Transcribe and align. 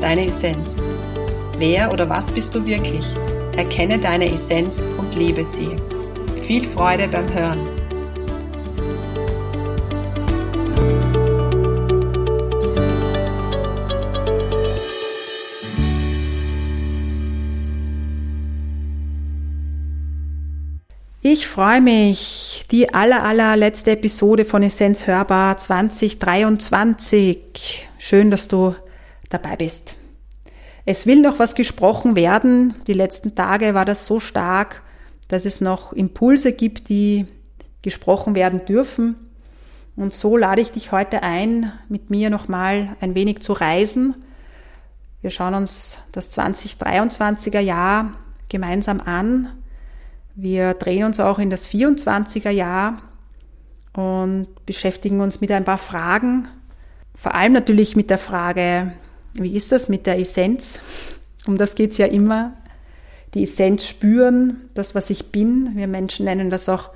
deine 0.00 0.26
Essenz. 0.26 0.76
Wer 1.58 1.92
oder 1.92 2.08
was 2.08 2.26
bist 2.26 2.54
du 2.54 2.64
wirklich? 2.64 3.04
Erkenne 3.56 3.98
deine 3.98 4.32
Essenz 4.32 4.88
und 4.98 5.14
lebe 5.14 5.44
sie. 5.44 5.70
Viel 6.46 6.68
Freude 6.70 7.08
beim 7.08 7.32
Hören. 7.32 7.76
Ich 21.28 21.48
freue 21.48 21.80
mich. 21.80 22.64
Die 22.70 22.94
aller, 22.94 23.24
allerletzte 23.24 23.90
Episode 23.90 24.44
von 24.44 24.62
Essenz 24.62 25.08
Hörbar 25.08 25.58
2023. 25.58 27.84
Schön, 27.98 28.30
dass 28.30 28.46
du 28.46 28.76
dabei 29.30 29.56
bist. 29.56 29.96
Es 30.84 31.06
will 31.06 31.20
noch 31.20 31.38
was 31.38 31.54
gesprochen 31.54 32.16
werden. 32.16 32.74
Die 32.86 32.92
letzten 32.92 33.34
Tage 33.34 33.74
war 33.74 33.84
das 33.84 34.06
so 34.06 34.20
stark, 34.20 34.82
dass 35.28 35.44
es 35.44 35.60
noch 35.60 35.92
Impulse 35.92 36.52
gibt, 36.52 36.88
die 36.88 37.26
gesprochen 37.82 38.34
werden 38.34 38.64
dürfen. 38.64 39.16
Und 39.96 40.14
so 40.14 40.36
lade 40.36 40.60
ich 40.60 40.72
dich 40.72 40.92
heute 40.92 41.22
ein, 41.22 41.72
mit 41.88 42.10
mir 42.10 42.30
nochmal 42.30 42.96
ein 43.00 43.14
wenig 43.14 43.40
zu 43.40 43.52
reisen. 43.52 44.14
Wir 45.22 45.30
schauen 45.30 45.54
uns 45.54 45.98
das 46.12 46.36
2023er 46.36 47.60
Jahr 47.60 48.12
gemeinsam 48.48 49.00
an 49.00 49.48
wir 50.38 50.74
drehen 50.74 51.04
uns 51.04 51.18
auch 51.18 51.38
in 51.38 51.48
das 51.48 51.66
24er 51.66 52.50
Jahr 52.50 53.00
und 53.94 54.48
beschäftigen 54.66 55.22
uns 55.22 55.40
mit 55.40 55.50
ein 55.50 55.64
paar 55.64 55.78
Fragen. 55.78 56.46
Vor 57.14 57.34
allem 57.34 57.54
natürlich 57.54 57.96
mit 57.96 58.10
der 58.10 58.18
Frage, 58.18 58.92
wie 59.38 59.54
ist 59.54 59.72
das 59.72 59.88
mit 59.88 60.06
der 60.06 60.18
Essenz? 60.18 60.80
Um 61.46 61.56
das 61.56 61.74
geht 61.74 61.92
es 61.92 61.98
ja 61.98 62.06
immer. 62.06 62.56
Die 63.34 63.42
Essenz 63.42 63.86
spüren, 63.86 64.68
das, 64.74 64.94
was 64.94 65.10
ich 65.10 65.30
bin. 65.32 65.76
Wir 65.76 65.86
Menschen 65.86 66.24
nennen 66.24 66.50
das 66.50 66.68
auch 66.68 66.90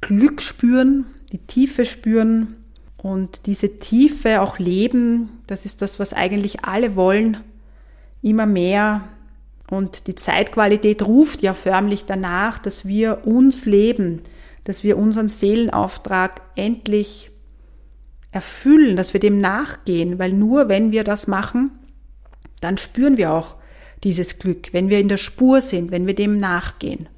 Glück 0.00 0.42
spüren, 0.42 1.06
die 1.30 1.38
Tiefe 1.38 1.84
spüren 1.84 2.56
und 2.96 3.46
diese 3.46 3.78
Tiefe 3.78 4.40
auch 4.40 4.58
leben. 4.58 5.40
Das 5.46 5.64
ist 5.64 5.82
das, 5.82 5.98
was 5.98 6.12
eigentlich 6.12 6.64
alle 6.64 6.96
wollen. 6.96 7.38
Immer 8.22 8.46
mehr 8.46 9.02
und 9.70 10.06
die 10.06 10.14
Zeitqualität 10.14 11.06
ruft 11.06 11.42
ja 11.42 11.54
förmlich 11.54 12.04
danach, 12.04 12.58
dass 12.58 12.86
wir 12.86 13.26
uns 13.26 13.64
leben, 13.64 14.20
dass 14.64 14.84
wir 14.84 14.98
unseren 14.98 15.28
Seelenauftrag 15.28 16.42
endlich 16.56 17.31
erfüllen, 18.32 18.96
dass 18.96 19.12
wir 19.12 19.20
dem 19.20 19.40
nachgehen, 19.40 20.18
weil 20.18 20.32
nur 20.32 20.68
wenn 20.68 20.90
wir 20.90 21.04
das 21.04 21.26
machen, 21.26 21.70
dann 22.60 22.78
spüren 22.78 23.16
wir 23.16 23.32
auch 23.32 23.56
dieses 24.02 24.38
Glück, 24.38 24.72
wenn 24.72 24.88
wir 24.88 24.98
in 24.98 25.08
der 25.08 25.18
Spur 25.18 25.60
sind, 25.60 25.90
wenn 25.90 26.06
wir 26.06 26.14
dem 26.14 26.38
nachgehen. 26.38 27.08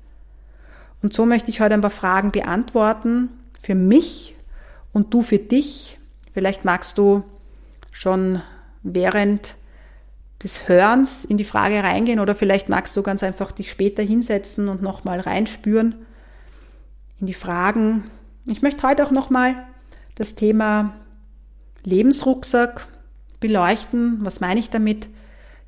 Und 1.03 1.13
so 1.13 1.25
möchte 1.25 1.51
ich 1.51 1.61
heute 1.61 1.75
ein 1.75 1.81
paar 1.81 1.91
Fragen 1.91 2.33
beantworten 2.33 3.29
für 3.61 3.75
mich 3.75 4.35
und 4.93 5.15
du 5.15 5.23
für 5.23 5.39
dich. 5.39 5.99
Vielleicht 6.33 6.65
magst 6.65 6.99
du 6.99 7.23
schon 7.93 8.43
während 8.83 9.55
des 10.43 10.69
Hörens 10.69 11.25
in 11.25 11.39
die 11.39 11.45
Frage 11.45 11.83
reingehen 11.83 12.21
oder 12.21 12.35
vielleicht 12.35 12.69
magst 12.69 12.97
du 12.97 13.03
ganz 13.03 13.23
einfach 13.23 13.53
dich 13.53 13.71
später 13.71 14.03
hinsetzen 14.03 14.69
und 14.69 14.83
nochmal 14.83 15.21
reinspüren 15.21 15.95
in 17.21 17.27
die 17.27 17.35
Fragen. 17.35 18.05
Ich 18.47 18.61
möchte 18.61 18.87
heute 18.87 19.05
auch 19.05 19.11
nochmal 19.11 19.55
das 20.17 20.35
Thema 20.35 20.95
Lebensrucksack 21.85 22.87
beleuchten. 23.41 24.19
Was 24.23 24.41
meine 24.41 24.61
ich 24.61 24.71
damit? 24.71 25.09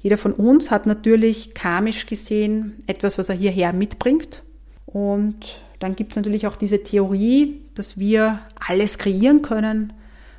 Jeder 0.00 0.18
von 0.18 0.32
uns 0.32 0.70
hat 0.70 0.86
natürlich 0.86 1.54
karmisch 1.54 2.06
gesehen 2.06 2.82
etwas, 2.86 3.18
was 3.18 3.28
er 3.28 3.34
hierher 3.34 3.72
mitbringt. 3.72 4.42
Und 4.86 5.58
dann 5.78 5.96
gibt 5.96 6.12
es 6.12 6.16
natürlich 6.16 6.46
auch 6.46 6.56
diese 6.56 6.82
Theorie, 6.82 7.60
dass 7.74 7.98
wir 7.98 8.40
alles 8.66 8.98
kreieren 8.98 9.42
können, 9.42 9.92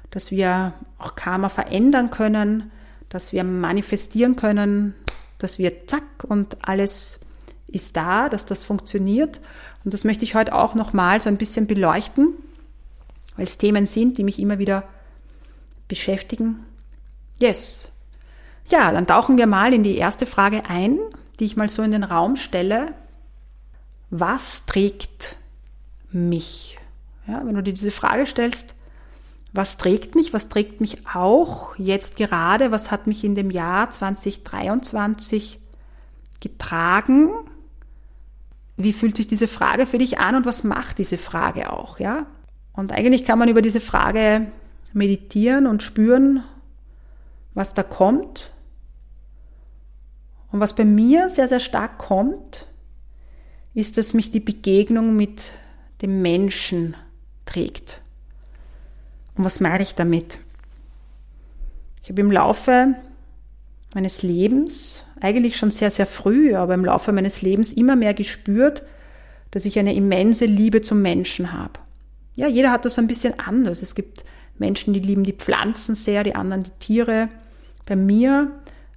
dass 0.09 0.31
wir 0.31 0.73
auch 0.97 1.15
Karma 1.15 1.49
verändern 1.49 2.11
können, 2.11 2.71
dass 3.09 3.33
wir 3.33 3.43
manifestieren 3.43 4.35
können, 4.35 4.95
dass 5.37 5.59
wir 5.59 5.87
zack 5.87 6.23
und 6.27 6.57
alles 6.67 7.19
ist 7.67 7.95
da, 7.95 8.29
dass 8.29 8.45
das 8.45 8.63
funktioniert. 8.63 9.41
Und 9.83 9.93
das 9.93 10.03
möchte 10.03 10.23
ich 10.23 10.33
heute 10.33 10.55
auch 10.55 10.75
nochmal 10.75 11.21
so 11.21 11.29
ein 11.29 11.37
bisschen 11.37 11.67
beleuchten, 11.67 12.33
weil 13.35 13.45
es 13.45 13.57
Themen 13.57 13.85
sind, 13.85 14.17
die 14.17 14.23
mich 14.23 14.39
immer 14.39 14.59
wieder 14.59 14.83
beschäftigen. 15.87 16.65
Yes. 17.39 17.91
Ja, 18.67 18.91
dann 18.91 19.07
tauchen 19.07 19.37
wir 19.37 19.47
mal 19.47 19.73
in 19.73 19.83
die 19.83 19.97
erste 19.97 20.25
Frage 20.25 20.63
ein, 20.69 20.99
die 21.39 21.45
ich 21.45 21.55
mal 21.55 21.69
so 21.69 21.83
in 21.83 21.91
den 21.91 22.03
Raum 22.03 22.35
stelle. 22.35 22.93
Was 24.09 24.65
trägt 24.65 25.35
mich? 26.11 26.77
Ja, 27.27 27.45
wenn 27.45 27.55
du 27.55 27.63
dir 27.63 27.73
diese 27.73 27.91
Frage 27.91 28.25
stellst, 28.25 28.73
was 29.53 29.77
trägt 29.77 30.15
mich, 30.15 30.33
was 30.33 30.49
trägt 30.49 30.81
mich 30.81 31.07
auch 31.13 31.75
jetzt 31.77 32.15
gerade, 32.17 32.71
was 32.71 32.91
hat 32.91 33.07
mich 33.07 33.23
in 33.23 33.35
dem 33.35 33.49
Jahr 33.49 33.89
2023 33.89 35.59
getragen? 36.39 37.31
Wie 38.75 38.93
fühlt 38.93 39.17
sich 39.17 39.27
diese 39.27 39.47
Frage 39.47 39.87
für 39.87 39.97
dich 39.97 40.19
an 40.19 40.35
und 40.35 40.45
was 40.45 40.63
macht 40.63 40.99
diese 40.99 41.17
Frage 41.17 41.71
auch, 41.71 41.99
ja? 41.99 42.27
Und 42.73 42.91
eigentlich 42.91 43.25
kann 43.25 43.39
man 43.39 43.49
über 43.49 43.63
diese 43.63 43.81
Frage 43.81 44.51
meditieren 44.93 45.67
und 45.67 45.83
spüren, 45.83 46.43
was 47.53 47.73
da 47.73 47.83
kommt. 47.83 48.51
Und 50.51 50.59
was 50.59 50.75
bei 50.75 50.85
mir 50.85 51.29
sehr, 51.29 51.47
sehr 51.47 51.59
stark 51.59 51.97
kommt, 51.97 52.65
ist, 53.73 53.97
dass 53.97 54.13
mich 54.13 54.31
die 54.31 54.39
Begegnung 54.39 55.15
mit 55.15 55.51
dem 56.01 56.21
Menschen 56.21 56.95
trägt. 57.45 58.01
Und 59.35 59.43
was 59.43 59.59
meine 59.59 59.83
ich 59.83 59.95
damit? 59.95 60.39
Ich 62.01 62.09
habe 62.09 62.21
im 62.21 62.31
Laufe 62.31 62.95
meines 63.93 64.23
Lebens, 64.23 65.03
eigentlich 65.21 65.57
schon 65.57 65.71
sehr, 65.71 65.91
sehr 65.91 66.05
früh, 66.05 66.55
aber 66.55 66.73
im 66.73 66.85
Laufe 66.85 67.11
meines 67.11 67.41
Lebens 67.41 67.73
immer 67.73 67.95
mehr 67.95 68.13
gespürt, 68.13 68.83
dass 69.51 69.65
ich 69.65 69.79
eine 69.79 69.95
immense 69.95 70.45
Liebe 70.45 70.81
zum 70.81 71.01
Menschen 71.01 71.53
habe. 71.53 71.79
Ja, 72.35 72.47
jeder 72.47 72.71
hat 72.71 72.85
das 72.85 72.99
ein 72.99 73.07
bisschen 73.07 73.39
anders. 73.39 73.81
Es 73.81 73.95
gibt 73.95 74.23
Menschen, 74.59 74.93
die 74.93 74.99
lieben 74.99 75.23
die 75.23 75.33
Pflanzen 75.33 75.95
sehr, 75.95 76.23
die 76.23 76.35
anderen 76.35 76.63
die 76.63 76.71
Tiere. 76.79 77.29
Bei 77.85 77.95
mir 77.95 78.51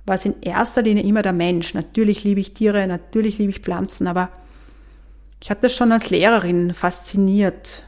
war 0.06 0.16
es 0.16 0.24
in 0.24 0.40
erster 0.42 0.82
Linie 0.82 1.04
immer 1.04 1.22
der 1.22 1.32
Mensch. 1.32 1.74
Natürlich 1.74 2.24
liebe 2.24 2.40
ich 2.40 2.54
Tiere, 2.54 2.86
natürlich 2.86 3.38
liebe 3.38 3.50
ich 3.50 3.60
Pflanzen, 3.60 4.06
aber 4.06 4.30
ich 5.42 5.50
hatte 5.50 5.62
das 5.62 5.74
schon 5.74 5.92
als 5.92 6.10
Lehrerin 6.10 6.74
fasziniert. 6.74 7.82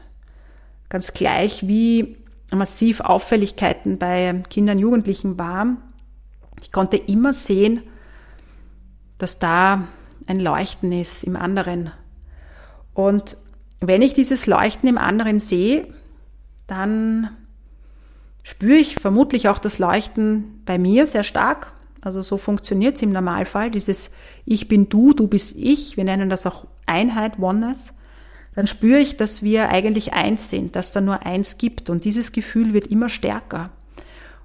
Ganz 0.89 1.13
gleich, 1.13 1.67
wie 1.67 2.17
massiv 2.51 2.99
Auffälligkeiten 2.99 3.97
bei 3.97 4.41
Kindern, 4.49 4.79
Jugendlichen 4.79 5.37
war. 5.37 5.77
Ich 6.61 6.71
konnte 6.71 6.97
immer 6.97 7.33
sehen, 7.33 7.81
dass 9.17 9.39
da 9.39 9.87
ein 10.27 10.39
Leuchten 10.39 10.91
ist 10.91 11.23
im 11.23 11.35
anderen. 11.35 11.91
Und 12.93 13.37
wenn 13.79 14.01
ich 14.01 14.13
dieses 14.13 14.47
Leuchten 14.47 14.87
im 14.87 14.97
anderen 14.97 15.39
sehe, 15.39 15.87
dann 16.67 17.29
spüre 18.43 18.77
ich 18.77 18.95
vermutlich 18.95 19.49
auch 19.49 19.59
das 19.59 19.79
Leuchten 19.79 20.61
bei 20.65 20.77
mir 20.77 21.07
sehr 21.07 21.23
stark. 21.23 21.71
Also 22.01 22.21
so 22.21 22.37
funktioniert 22.37 22.97
es 22.97 23.01
im 23.01 23.11
Normalfall, 23.11 23.71
dieses 23.71 24.11
Ich 24.45 24.67
bin 24.67 24.89
du, 24.89 25.13
du 25.13 25.27
bist 25.27 25.55
ich. 25.57 25.97
Wir 25.97 26.03
nennen 26.03 26.29
das 26.29 26.45
auch 26.45 26.65
Einheit, 26.85 27.39
Oneness 27.39 27.93
dann 28.55 28.67
spüre 28.67 28.99
ich, 28.99 29.17
dass 29.17 29.41
wir 29.41 29.69
eigentlich 29.69 30.13
eins 30.13 30.49
sind, 30.49 30.75
dass 30.75 30.91
da 30.91 31.01
nur 31.01 31.25
eins 31.25 31.57
gibt 31.57 31.89
und 31.89 32.05
dieses 32.05 32.31
Gefühl 32.31 32.73
wird 32.73 32.87
immer 32.87 33.09
stärker. 33.09 33.71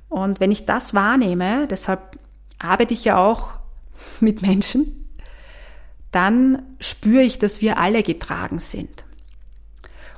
Und 0.09 0.41
wenn 0.41 0.51
ich 0.51 0.65
das 0.65 0.95
wahrnehme, 0.95 1.67
deshalb 1.69 2.19
arbeite 2.59 2.95
ich 2.95 3.05
ja 3.05 3.19
auch 3.19 3.53
mit 4.21 4.43
Menschen, 4.43 5.05
dann 6.11 6.63
spüre 6.81 7.23
ich, 7.23 7.39
dass 7.39 7.61
wir 7.61 7.79
alle 7.79 8.03
getragen 8.03 8.59
sind. 8.59 9.05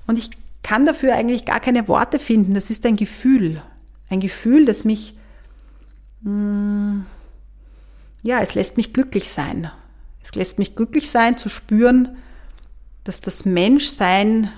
Und 0.07 0.19
ich 0.19 0.31
kann 0.63 0.87
dafür 0.87 1.15
eigentlich 1.15 1.45
gar 1.45 1.59
keine 1.59 1.89
Worte 1.89 2.21
finden. 2.21 2.55
Das 2.55 2.71
ist 2.71 2.87
ein 2.87 2.97
Gefühl. 2.97 3.63
Ein 4.11 4.21
Gefühl, 4.21 4.67
das 4.67 4.85
mich 4.85 5.15
mh, 6.23 6.31
hm, 6.31 7.07
ja, 8.23 8.41
es 8.41 8.55
lässt 8.55 8.77
mich 8.77 8.93
glücklich 8.93 9.31
sein. 9.31 9.71
Es 10.23 10.35
lässt 10.35 10.59
mich 10.59 10.77
glücklich 10.77 11.11
sein 11.11 11.37
zu 11.37 11.49
spüren, 11.49 12.17
dass 13.05 13.21
das 13.21 13.45
Menschsein 13.45 14.51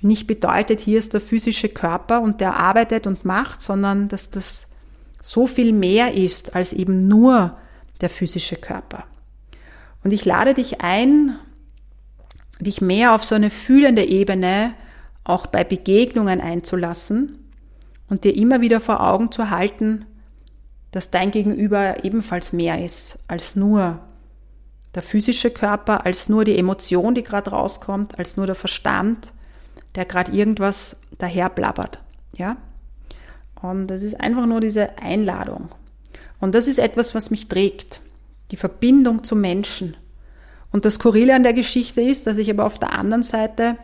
nicht 0.00 0.26
bedeutet, 0.26 0.80
hier 0.80 0.98
ist 0.98 1.12
der 1.12 1.20
physische 1.20 1.68
Körper 1.68 2.22
und 2.22 2.40
der 2.40 2.56
arbeitet 2.56 3.06
und 3.06 3.24
macht, 3.24 3.60
sondern 3.62 4.08
dass 4.08 4.30
das 4.30 4.66
so 5.20 5.46
viel 5.46 5.72
mehr 5.72 6.14
ist 6.14 6.56
als 6.56 6.72
eben 6.72 7.06
nur 7.06 7.56
der 8.00 8.10
physische 8.10 8.56
Körper. 8.56 9.04
Und 10.02 10.12
ich 10.12 10.24
lade 10.24 10.54
dich 10.54 10.80
ein, 10.80 11.38
dich 12.58 12.80
mehr 12.80 13.14
auf 13.14 13.22
so 13.22 13.36
eine 13.36 13.50
fühlende 13.50 14.04
Ebene 14.04 14.74
auch 15.22 15.46
bei 15.46 15.62
Begegnungen 15.62 16.40
einzulassen 16.40 17.41
und 18.12 18.24
dir 18.24 18.36
immer 18.36 18.60
wieder 18.60 18.78
vor 18.78 19.00
Augen 19.00 19.32
zu 19.32 19.48
halten, 19.48 20.04
dass 20.90 21.10
dein 21.10 21.30
Gegenüber 21.30 22.04
ebenfalls 22.04 22.52
mehr 22.52 22.84
ist 22.84 23.18
als 23.26 23.56
nur 23.56 24.00
der 24.94 25.00
physische 25.02 25.50
Körper, 25.50 26.04
als 26.04 26.28
nur 26.28 26.44
die 26.44 26.58
Emotion, 26.58 27.14
die 27.14 27.22
gerade 27.22 27.52
rauskommt, 27.52 28.18
als 28.18 28.36
nur 28.36 28.44
der 28.44 28.54
Verstand, 28.54 29.32
der 29.94 30.04
gerade 30.04 30.30
irgendwas 30.30 30.96
daherblabbert. 31.16 32.00
Ja? 32.36 32.58
Und 33.62 33.86
das 33.86 34.02
ist 34.02 34.20
einfach 34.20 34.44
nur 34.44 34.60
diese 34.60 34.98
Einladung. 34.98 35.70
Und 36.38 36.54
das 36.54 36.66
ist 36.68 36.80
etwas, 36.80 37.14
was 37.14 37.30
mich 37.30 37.48
trägt. 37.48 38.02
Die 38.50 38.58
Verbindung 38.58 39.24
zum 39.24 39.40
Menschen. 39.40 39.96
Und 40.70 40.84
das 40.84 40.96
Skurrile 40.96 41.34
an 41.34 41.44
der 41.44 41.54
Geschichte 41.54 42.02
ist, 42.02 42.26
dass 42.26 42.36
ich 42.36 42.50
aber 42.50 42.66
auf 42.66 42.78
der 42.78 42.92
anderen 42.92 43.22
Seite, 43.22 43.78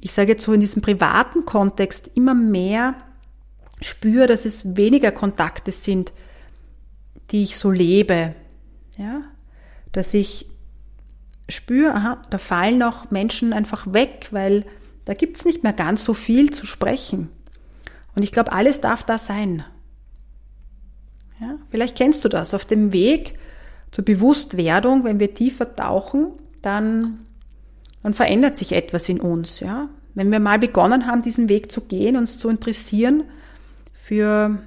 ich 0.00 0.12
sage 0.12 0.32
jetzt 0.32 0.42
so 0.42 0.52
in 0.52 0.60
diesem 0.60 0.82
privaten 0.82 1.44
Kontext, 1.44 2.10
immer 2.16 2.34
mehr 2.34 2.96
spüre, 3.80 4.26
dass 4.26 4.44
es 4.44 4.76
weniger 4.76 5.12
Kontakte 5.12 5.72
sind, 5.72 6.12
die 7.30 7.42
ich 7.42 7.56
so 7.56 7.70
lebe. 7.70 8.34
Ja? 8.96 9.22
Dass 9.92 10.14
ich 10.14 10.46
spüre, 11.48 11.94
aha, 11.94 12.22
da 12.30 12.38
fallen 12.38 12.82
auch 12.82 13.10
Menschen 13.10 13.52
einfach 13.52 13.92
weg, 13.92 14.28
weil 14.30 14.64
da 15.04 15.14
gibt 15.14 15.38
es 15.38 15.44
nicht 15.44 15.62
mehr 15.62 15.72
ganz 15.72 16.04
so 16.04 16.14
viel 16.14 16.50
zu 16.50 16.66
sprechen. 16.66 17.30
Und 18.14 18.22
ich 18.22 18.32
glaube, 18.32 18.52
alles 18.52 18.80
darf 18.80 19.02
da 19.02 19.18
sein. 19.18 19.64
Ja? 21.40 21.56
Vielleicht 21.70 21.96
kennst 21.96 22.24
du 22.24 22.28
das. 22.28 22.54
Auf 22.54 22.64
dem 22.64 22.92
Weg 22.92 23.38
zur 23.90 24.04
Bewusstwerdung, 24.04 25.04
wenn 25.04 25.18
wir 25.18 25.34
tiefer 25.34 25.74
tauchen, 25.74 26.32
dann, 26.62 27.26
dann 28.02 28.14
verändert 28.14 28.56
sich 28.56 28.72
etwas 28.72 29.08
in 29.08 29.20
uns. 29.20 29.60
Ja? 29.60 29.88
Wenn 30.14 30.30
wir 30.30 30.40
mal 30.40 30.58
begonnen 30.58 31.06
haben, 31.06 31.22
diesen 31.22 31.48
Weg 31.48 31.72
zu 31.72 31.80
gehen, 31.80 32.16
uns 32.16 32.38
zu 32.38 32.48
interessieren 32.48 33.24
für, 34.10 34.58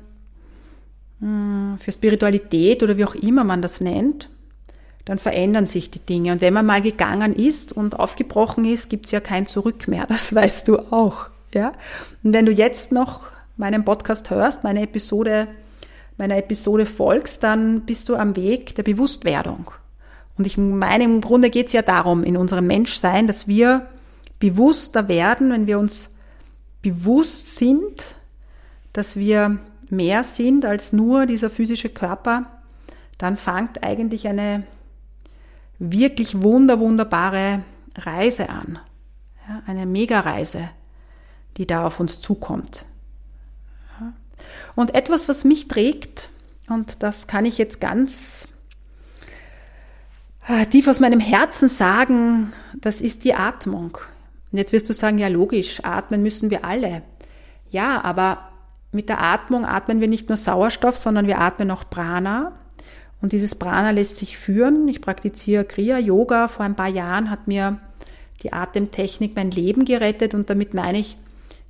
hm, 1.20 1.78
für 1.78 1.92
Spiritualität 1.92 2.82
oder 2.82 2.96
wie 2.96 3.04
auch 3.04 3.14
immer 3.14 3.44
man 3.44 3.62
das 3.62 3.82
nennt, 3.82 4.30
dann 5.04 5.20
verändern 5.20 5.68
sich 5.68 5.92
die 5.92 6.00
Dinge. 6.00 6.32
Und 6.32 6.40
wenn 6.40 6.54
man 6.54 6.66
mal 6.66 6.82
gegangen 6.82 7.36
ist 7.36 7.74
und 7.74 8.00
aufgebrochen 8.00 8.64
ist, 8.64 8.90
gibt's 8.90 9.12
ja 9.12 9.20
kein 9.20 9.46
Zurück 9.46 9.90
mehr. 9.90 10.06
Das 10.08 10.34
weißt 10.36 10.70
du 10.70 10.80
auch. 10.94 11.28
Ja? 11.54 11.74
Und 12.24 12.32
wenn 12.32 12.46
du 12.46 12.54
jetzt 12.54 12.94
noch 12.94 13.26
meinen 13.58 13.84
Podcast 13.84 14.30
hörst, 14.30 14.64
meine 14.64 14.82
Episode 14.82 15.50
meiner 16.16 16.38
Episode 16.38 16.86
folgst, 16.86 17.44
dann 17.44 17.82
bist 17.82 18.08
du 18.08 18.16
am 18.16 18.38
Weg 18.38 18.76
der 18.76 18.84
Bewusstwerdung. 18.84 19.72
Und 20.38 20.48
ich 20.48 20.58
meine, 20.58 21.04
im 21.04 21.20
Grunde 21.20 21.50
geht 21.50 21.68
es 21.68 21.74
ja 21.74 21.82
darum, 21.82 22.24
in 22.24 22.38
unserem 22.38 22.68
Menschsein, 22.68 23.28
dass 23.28 23.48
wir 23.48 23.88
bewusster 24.40 25.10
werden, 25.10 25.52
wenn 25.52 25.68
wir 25.68 25.80
uns 25.80 26.10
bewusst 26.84 27.58
sind, 27.58 28.16
dass 28.94 29.16
wir 29.16 29.60
mehr 29.90 30.24
sind 30.24 30.66
als 30.66 30.94
nur 30.94 31.26
dieser 31.26 31.50
physische 31.50 31.90
Körper, 31.90 32.46
dann 33.18 33.38
fängt 33.38 33.84
eigentlich 33.84 34.28
eine 34.28 34.64
wirklich 35.80 36.42
wunder, 36.42 36.80
wunderbare 36.80 37.64
Reise 37.96 38.50
an. 38.50 38.80
Ja, 39.48 39.62
eine 39.68 39.86
Mega-Reise, 39.86 40.70
die 41.58 41.68
da 41.68 41.86
auf 41.86 42.00
uns 42.00 42.22
zukommt. 42.22 42.86
Und 44.76 44.96
etwas, 44.96 45.30
was 45.30 45.44
mich 45.44 45.68
trägt, 45.68 46.30
und 46.68 47.04
das 47.04 47.28
kann 47.28 47.46
ich 47.46 47.58
jetzt 47.58 47.80
ganz 47.82 48.48
äh, 50.48 50.66
tief 50.66 50.88
aus 50.88 51.00
meinem 51.00 51.20
Herzen 51.20 51.70
sagen, 51.70 52.54
das 52.80 53.02
ist 53.02 53.24
die 53.24 53.34
Atmung. 53.34 53.98
Und 54.52 54.58
jetzt 54.58 54.74
wirst 54.74 54.90
du 54.90 54.94
sagen, 54.94 55.20
ja 55.20 55.28
logisch, 55.28 55.84
atmen 55.84 56.24
müssen 56.24 56.50
wir 56.50 56.66
alle. 56.66 57.04
Ja, 57.70 58.04
aber 58.04 58.53
mit 58.94 59.10
der 59.10 59.22
Atmung 59.22 59.66
atmen 59.66 60.02
wir 60.02 60.08
nicht 60.08 60.30
nur 60.30 60.38
Sauerstoff, 60.38 60.98
sondern 60.98 61.28
wir 61.28 61.40
atmen 61.40 61.72
auch 61.72 61.90
Prana. 61.90 62.54
Und 63.22 63.32
dieses 63.32 63.56
Prana 63.56 63.92
lässt 63.92 64.18
sich 64.18 64.38
führen. 64.38 64.88
Ich 64.88 65.02
praktiziere 65.02 65.66
Kriya 65.66 65.98
Yoga. 65.98 66.48
Vor 66.48 66.66
ein 66.66 66.76
paar 66.76 66.90
Jahren 66.90 67.30
hat 67.30 67.48
mir 67.48 67.80
die 68.42 68.54
Atemtechnik 68.54 69.36
mein 69.36 69.52
Leben 69.52 69.86
gerettet 69.86 70.34
und 70.34 70.50
damit 70.50 70.74
meine 70.74 71.00
ich, 71.00 71.18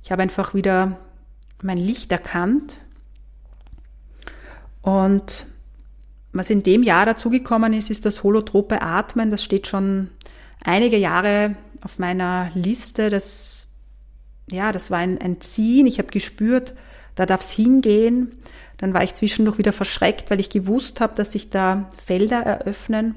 ich 0.02 0.10
habe 0.10 0.22
einfach 0.22 0.54
wieder 0.54 0.98
mein 1.62 1.78
Licht 1.78 2.10
erkannt, 2.10 2.76
und 4.84 5.46
was 6.34 6.50
in 6.50 6.62
dem 6.62 6.82
Jahr 6.82 7.06
dazugekommen 7.06 7.72
ist, 7.72 7.90
ist 7.90 8.04
das 8.04 8.22
holotrope 8.22 8.82
Atmen. 8.82 9.30
Das 9.30 9.42
steht 9.42 9.66
schon 9.66 10.10
einige 10.62 10.98
Jahre 10.98 11.56
auf 11.80 11.98
meiner 11.98 12.50
Liste. 12.54 13.08
Das, 13.08 13.68
ja, 14.50 14.72
das 14.72 14.90
war 14.90 14.98
ein, 14.98 15.18
ein 15.18 15.40
Ziehen. 15.40 15.86
Ich 15.86 15.98
habe 15.98 16.08
gespürt, 16.08 16.74
da 17.14 17.26
darf 17.26 17.42
es 17.42 17.50
hingehen. 17.50 18.32
Dann 18.78 18.94
war 18.94 19.02
ich 19.04 19.14
zwischendurch 19.14 19.58
wieder 19.58 19.72
verschreckt, 19.72 20.30
weil 20.30 20.40
ich 20.40 20.50
gewusst 20.50 21.00
habe, 21.00 21.14
dass 21.14 21.32
sich 21.32 21.50
da 21.50 21.90
Felder 22.04 22.40
eröffnen. 22.40 23.14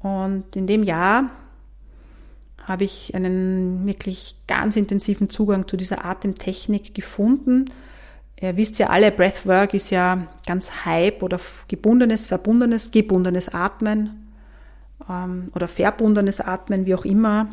Und 0.00 0.54
in 0.54 0.66
dem 0.66 0.82
Jahr 0.82 1.30
habe 2.62 2.84
ich 2.84 3.14
einen 3.14 3.86
wirklich 3.86 4.36
ganz 4.46 4.76
intensiven 4.76 5.28
Zugang 5.28 5.66
zu 5.66 5.76
dieser 5.76 6.04
Atemtechnik 6.04 6.94
gefunden 6.94 7.70
Ihr 8.40 8.56
wisst 8.56 8.78
ja 8.78 8.88
alle, 8.88 9.10
Breathwork 9.10 9.74
ist 9.74 9.90
ja 9.90 10.28
ganz 10.46 10.84
Hype 10.84 11.22
oder 11.22 11.40
gebundenes, 11.66 12.26
verbundenes, 12.26 12.92
gebundenes 12.92 13.48
Atmen 13.48 14.28
ähm, 15.08 15.50
oder 15.54 15.66
verbundenes 15.66 16.40
Atmen, 16.40 16.86
wie 16.86 16.94
auch 16.94 17.04
immer. 17.04 17.48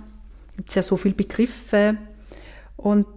Gibt 0.55 0.69
es 0.69 0.75
ja 0.75 0.83
so 0.83 0.95
viele 0.95 1.15
Begriffe. 1.15 1.97
Und 2.77 3.07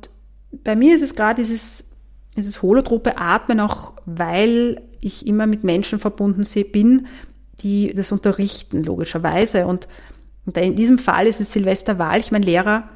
bei 0.64 0.76
mir 0.76 0.96
ist 0.96 1.02
es 1.02 1.14
gerade 1.14 1.42
dieses, 1.42 1.87
dieses 2.38 2.62
holotrope 2.62 3.18
Atmen, 3.18 3.60
auch 3.60 3.92
weil 4.06 4.80
ich 5.00 5.26
immer 5.26 5.46
mit 5.46 5.64
Menschen 5.64 5.98
verbunden 5.98 6.46
bin, 6.72 7.06
die 7.60 7.92
das 7.94 8.12
unterrichten, 8.12 8.82
logischerweise. 8.82 9.66
Und, 9.66 9.88
in 10.54 10.76
diesem 10.76 10.98
Fall 10.98 11.26
ist 11.26 11.40
es 11.40 11.52
Silvester 11.52 11.98
Walch, 11.98 12.30
mein 12.30 12.42
Lehrer, 12.42 12.88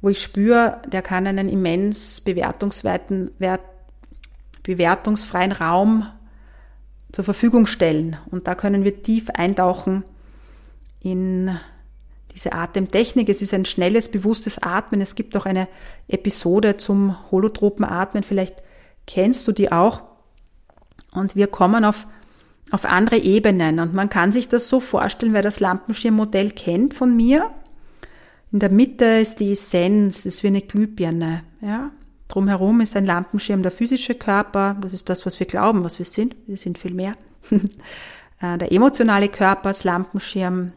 wo 0.00 0.10
ich 0.10 0.22
spüre, 0.22 0.80
der 0.86 1.02
kann 1.02 1.26
einen 1.26 1.48
immens 1.48 2.20
bewertungsweiten, 2.20 3.32
wert, 3.38 3.62
bewertungsfreien 4.62 5.50
Raum 5.50 6.06
zur 7.10 7.24
Verfügung 7.24 7.66
stellen. 7.66 8.16
Und 8.30 8.46
da 8.46 8.54
können 8.54 8.84
wir 8.84 9.02
tief 9.02 9.28
eintauchen 9.30 10.04
in 11.00 11.58
diese 12.32 12.52
Atemtechnik. 12.52 13.28
Es 13.28 13.42
ist 13.42 13.52
ein 13.54 13.64
schnelles, 13.64 14.08
bewusstes 14.08 14.62
Atmen. 14.62 15.00
Es 15.00 15.14
gibt 15.14 15.36
auch 15.36 15.46
eine 15.46 15.68
Episode 16.08 16.76
zum 16.76 17.16
holotropen 17.30 17.84
Atmen. 17.84 18.22
Vielleicht 18.22 18.62
kennst 19.10 19.46
du 19.48 19.52
die 19.52 19.72
auch. 19.72 20.02
Und 21.12 21.34
wir 21.34 21.48
kommen 21.48 21.84
auf, 21.84 22.06
auf 22.70 22.84
andere 22.84 23.18
Ebenen. 23.18 23.80
Und 23.80 23.94
man 23.94 24.08
kann 24.08 24.32
sich 24.32 24.48
das 24.48 24.68
so 24.68 24.78
vorstellen, 24.80 25.32
wer 25.32 25.42
das 25.42 25.60
Lampenschirmmodell 25.60 26.50
kennt 26.52 26.94
von 26.94 27.16
mir. 27.16 27.50
In 28.52 28.60
der 28.60 28.70
Mitte 28.70 29.04
ist 29.04 29.40
die 29.40 29.52
Essenz, 29.52 30.26
ist 30.26 30.42
wie 30.42 30.48
eine 30.48 30.62
Glühbirne. 30.62 31.42
Ja? 31.60 31.90
Drumherum 32.28 32.80
ist 32.80 32.96
ein 32.96 33.06
Lampenschirm 33.06 33.62
der 33.62 33.72
physische 33.72 34.14
Körper, 34.14 34.76
das 34.80 34.92
ist 34.92 35.08
das, 35.08 35.26
was 35.26 35.40
wir 35.40 35.46
glauben, 35.46 35.82
was 35.82 35.98
wir 35.98 36.06
sind. 36.06 36.36
Wir 36.46 36.56
sind 36.56 36.78
viel 36.78 36.94
mehr. 36.94 37.14
Äh, 38.42 38.56
der 38.56 38.72
emotionale 38.72 39.28
Körper 39.28 39.66
als 39.66 39.84
Lampenschirm, 39.84 40.72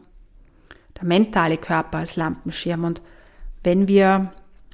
der 0.98 1.06
mentale 1.06 1.56
Körper 1.56 2.00
als 2.00 2.18
Lampenschirm. 2.18 2.84
Und 2.84 3.02
wenn 3.64 3.88
wir 3.88 4.34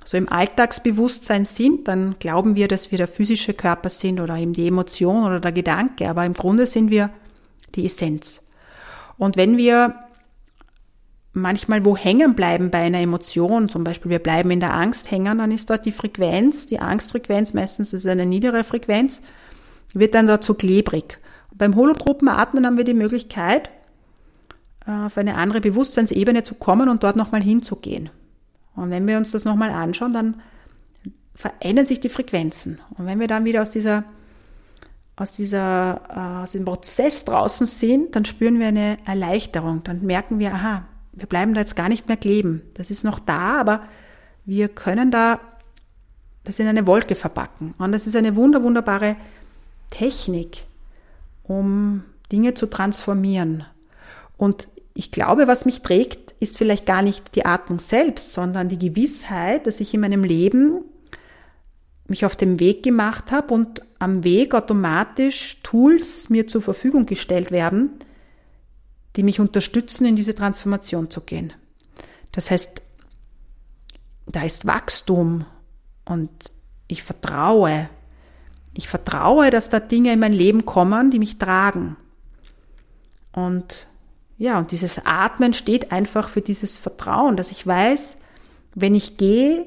so 0.10 0.18
im 0.18 0.28
Alltagsbewusstsein 0.28 1.46
sind, 1.46 1.88
dann 1.88 2.16
glauben 2.18 2.56
wir, 2.56 2.68
dass 2.68 2.90
wir 2.90 2.98
der 2.98 3.08
physische 3.08 3.54
Körper 3.54 3.90
sind 3.90 4.20
oder 4.20 4.38
eben 4.38 4.54
die 4.54 4.68
Emotion 4.68 5.24
oder 5.24 5.40
der 5.40 5.52
Gedanke, 5.52 6.10
aber 6.10 6.26
im 6.26 6.34
Grunde 6.34 6.66
sind 6.66 6.90
wir 6.90 7.12
die 7.76 7.86
Essenz. 7.86 8.44
Und 9.20 9.38
wenn 9.38 9.56
wir 9.56 9.94
manchmal 11.34 11.86
wo 11.86 11.96
hängen 11.96 12.34
bleiben 12.34 12.72
bei 12.72 12.80
einer 12.80 12.98
Emotion, 12.98 13.70
zum 13.70 13.84
Beispiel 13.84 14.10
wir 14.10 14.18
bleiben 14.18 14.50
in 14.50 14.60
der 14.60 14.74
Angst 14.74 15.12
hängen, 15.12 15.38
dann 15.38 15.52
ist 15.52 15.70
dort 15.70 15.86
die 15.86 15.92
Frequenz, 15.92 16.66
die 16.66 16.80
Angstfrequenz, 16.80 17.54
meistens 17.54 17.94
ist 17.94 18.06
es 18.06 18.10
eine 18.10 18.26
niedere 18.26 18.64
Frequenz, 18.64 19.22
wird 19.94 20.16
dann 20.16 20.26
dort 20.26 20.44
so 20.44 20.56
klebrig. 20.56 21.20
Beim 21.54 21.76
holotropen 21.76 22.30
Atmen 22.30 22.66
haben 22.66 22.78
wir 22.78 22.84
die 22.84 22.96
Möglichkeit, 22.96 23.70
äh, 24.88 25.06
auf 25.06 25.20
eine 25.20 25.36
andere 25.36 25.62
Bewusstseinsebene 25.62 26.42
zu 26.42 26.56
kommen 26.56 26.90
und 26.90 27.04
dort 27.04 27.16
nochmal 27.16 27.44
hinzugehen. 27.44 28.10
Und 28.80 28.92
wenn 28.92 29.06
wir 29.08 29.18
uns 29.18 29.32
das 29.32 29.46
nochmal 29.46 29.72
anschauen, 29.72 30.14
dann 30.14 30.42
verändern 31.36 31.86
sich 31.86 32.00
die 32.00 32.10
Frequenzen. 32.10 32.80
Und 32.98 33.06
wenn 33.06 33.20
wir 33.20 33.28
dann 33.28 33.46
wieder 33.46 33.62
aus 33.62 33.70
dieser, 33.70 34.06
aus, 35.16 35.34
dieser, 35.34 36.02
äh, 36.10 36.44
aus 36.44 36.52
diesem 36.52 36.66
Prozess 36.66 37.26
draußen 37.26 37.68
sind, 37.68 38.16
dann 38.16 38.26
spüren 38.26 38.60
wir 38.60 38.68
eine 38.68 38.98
Erleichterung. 39.06 39.84
Dann 39.84 40.06
merken 40.06 40.40
wir, 40.40 40.54
aha, 40.54 40.84
wir 41.12 41.28
bleiben 41.28 41.54
da 41.54 41.60
jetzt 41.60 41.76
gar 41.76 41.90
nicht 41.90 42.08
mehr 42.08 42.18
kleben. 42.18 42.62
Das 42.76 42.90
ist 42.90 43.04
noch 43.04 43.20
da, 43.20 43.60
aber 43.60 43.84
wir 44.46 44.70
können 44.70 45.12
da 45.12 45.40
das 46.46 46.58
in 46.60 46.68
eine 46.68 46.88
Wolke 46.88 47.16
verpacken. 47.16 47.74
Und 47.78 47.92
das 47.92 48.08
ist 48.08 48.16
eine 48.16 48.36
wunder, 48.36 48.64
wunderbare 48.64 49.18
Technik, 49.90 50.64
um 51.44 52.04
Dinge 52.32 52.54
zu 52.54 52.66
transformieren. 52.66 53.66
Und 54.38 54.69
ich 54.94 55.12
glaube, 55.12 55.48
was 55.48 55.66
mich 55.66 55.82
trägt, 55.82 56.34
ist 56.40 56.58
vielleicht 56.58 56.86
gar 56.86 57.02
nicht 57.02 57.36
die 57.36 57.46
Atmung 57.46 57.80
selbst, 57.80 58.34
sondern 58.34 58.70
die 58.70 58.80
Gewissheit, 58.80 59.68
dass 59.68 59.80
ich 59.80 59.94
in 59.94 60.02
meinem 60.02 60.24
Leben 60.24 60.82
mich 62.08 62.26
auf 62.26 62.36
den 62.36 62.60
Weg 62.60 62.84
gemacht 62.84 63.32
habe 63.32 63.54
und 63.54 63.82
am 64.00 64.24
Weg 64.24 64.56
automatisch 64.56 65.60
Tools 65.64 66.30
mir 66.30 66.48
zur 66.48 66.62
Verfügung 66.62 67.06
gestellt 67.06 67.52
werden, 67.52 67.92
die 69.16 69.24
mich 69.24 69.40
unterstützen, 69.40 70.06
in 70.06 70.16
diese 70.16 70.36
Transformation 70.36 71.10
zu 71.10 71.22
gehen. 71.22 71.54
Das 72.32 72.52
heißt, 72.52 72.82
da 74.26 74.44
ist 74.44 74.66
Wachstum 74.66 75.46
und 76.06 76.30
ich 76.88 77.04
vertraue. 77.04 77.90
Ich 78.74 78.88
vertraue, 78.88 79.50
dass 79.50 79.70
da 79.70 79.80
Dinge 79.80 80.14
in 80.14 80.20
mein 80.20 80.34
Leben 80.34 80.66
kommen, 80.66 81.12
die 81.12 81.20
mich 81.20 81.38
tragen. 81.38 81.98
Und 83.32 83.88
ja, 84.40 84.58
und 84.58 84.72
dieses 84.72 85.06
Atmen 85.06 85.54
steht 85.54 85.92
einfach 85.92 86.30
für 86.30 86.42
dieses 86.42 86.78
Vertrauen, 86.78 87.36
dass 87.36 87.52
ich 87.52 87.68
weiß, 87.68 88.18
wenn 88.74 88.96
ich 88.96 89.18
gehe, 89.18 89.66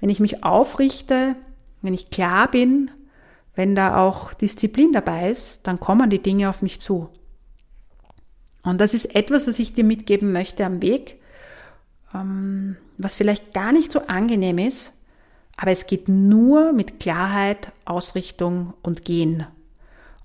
wenn 0.00 0.08
ich 0.08 0.20
mich 0.20 0.42
aufrichte, 0.42 1.36
wenn 1.82 1.92
ich 1.92 2.10
klar 2.10 2.50
bin, 2.50 2.90
wenn 3.54 3.74
da 3.74 4.02
auch 4.02 4.32
Disziplin 4.32 4.92
dabei 4.92 5.30
ist, 5.30 5.66
dann 5.66 5.78
kommen 5.78 6.08
die 6.08 6.22
Dinge 6.22 6.48
auf 6.48 6.62
mich 6.62 6.80
zu. 6.80 7.10
Und 8.62 8.80
das 8.80 8.94
ist 8.94 9.14
etwas, 9.14 9.46
was 9.46 9.58
ich 9.58 9.74
dir 9.74 9.84
mitgeben 9.84 10.32
möchte 10.32 10.64
am 10.64 10.80
Weg, 10.80 11.20
ähm, 12.14 12.78
was 12.96 13.16
vielleicht 13.16 13.52
gar 13.52 13.70
nicht 13.70 13.92
so 13.92 14.06
angenehm 14.06 14.56
ist, 14.56 14.94
aber 15.58 15.72
es 15.72 15.86
geht 15.86 16.08
nur 16.08 16.72
mit 16.72 17.00
Klarheit, 17.00 17.72
Ausrichtung 17.84 18.72
und 18.80 19.04
Gehen. 19.04 19.46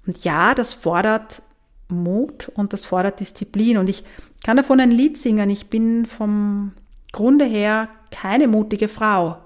Und 0.08 0.24
ja, 0.24 0.56
das 0.56 0.74
fordert 0.74 1.42
Mut 1.88 2.50
und 2.56 2.74
das 2.74 2.86
fordert 2.86 3.20
Disziplin. 3.20 3.78
Und 3.78 3.90
ich 3.90 4.04
kann 4.44 4.58
davon 4.58 4.80
ein 4.80 4.92
Lied 4.92 5.18
singen. 5.18 5.50
Ich 5.50 5.70
bin 5.70 6.06
vom 6.06 6.74
Grunde 7.12 7.46
her 7.46 7.90
keine 8.12 8.48
mutige 8.48 8.88
Frau. 8.88 9.38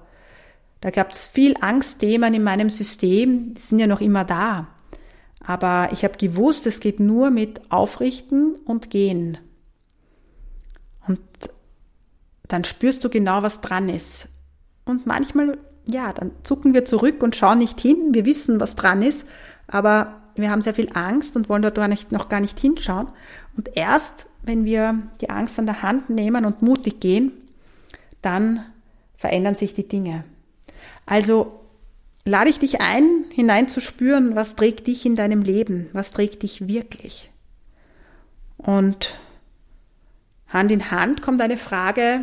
Da 0.80 0.90
gab 0.90 1.12
es 1.12 1.26
viel 1.26 1.54
Angstthemen 1.60 2.32
in 2.32 2.42
meinem 2.42 2.70
System, 2.70 3.54
die 3.54 3.60
sind 3.60 3.78
ja 3.78 3.86
noch 3.86 4.00
immer 4.00 4.24
da. 4.24 4.68
Aber 5.44 5.90
ich 5.92 6.04
habe 6.04 6.16
gewusst, 6.16 6.66
es 6.66 6.80
geht 6.80 7.00
nur 7.00 7.30
mit 7.30 7.60
Aufrichten 7.70 8.54
und 8.64 8.90
Gehen. 8.90 9.38
Und 11.06 11.20
dann 12.48 12.64
spürst 12.64 13.04
du 13.04 13.08
genau, 13.08 13.42
was 13.42 13.60
dran 13.60 13.88
ist. 13.88 14.28
Und 14.84 15.06
manchmal, 15.06 15.58
ja, 15.86 16.12
dann 16.12 16.32
zucken 16.42 16.74
wir 16.74 16.84
zurück 16.84 17.22
und 17.22 17.36
schauen 17.36 17.58
nicht 17.58 17.80
hin. 17.80 18.12
Wir 18.12 18.26
wissen, 18.26 18.60
was 18.60 18.76
dran 18.76 19.02
ist, 19.02 19.26
aber 19.66 20.20
wir 20.40 20.50
haben 20.50 20.62
sehr 20.62 20.74
viel 20.74 20.90
Angst 20.94 21.36
und 21.36 21.48
wollen 21.48 21.62
dort 21.62 21.78
nicht, 21.88 22.12
noch 22.12 22.28
gar 22.28 22.40
nicht 22.40 22.58
hinschauen. 22.58 23.08
Und 23.56 23.76
erst, 23.76 24.26
wenn 24.42 24.64
wir 24.64 24.98
die 25.20 25.30
Angst 25.30 25.58
an 25.58 25.66
der 25.66 25.82
Hand 25.82 26.10
nehmen 26.10 26.44
und 26.44 26.62
mutig 26.62 27.00
gehen, 27.00 27.32
dann 28.22 28.64
verändern 29.16 29.54
sich 29.54 29.74
die 29.74 29.88
Dinge. 29.88 30.24
Also 31.06 31.60
lade 32.24 32.50
ich 32.50 32.58
dich 32.58 32.80
ein, 32.80 33.24
hineinzuspüren, 33.30 34.34
was 34.34 34.56
trägt 34.56 34.86
dich 34.86 35.04
in 35.04 35.16
deinem 35.16 35.42
Leben, 35.42 35.88
was 35.92 36.10
trägt 36.10 36.42
dich 36.42 36.68
wirklich. 36.68 37.30
Und 38.56 39.18
Hand 40.48 40.70
in 40.70 40.90
Hand 40.90 41.22
kommt 41.22 41.40
eine 41.40 41.56
Frage, 41.56 42.22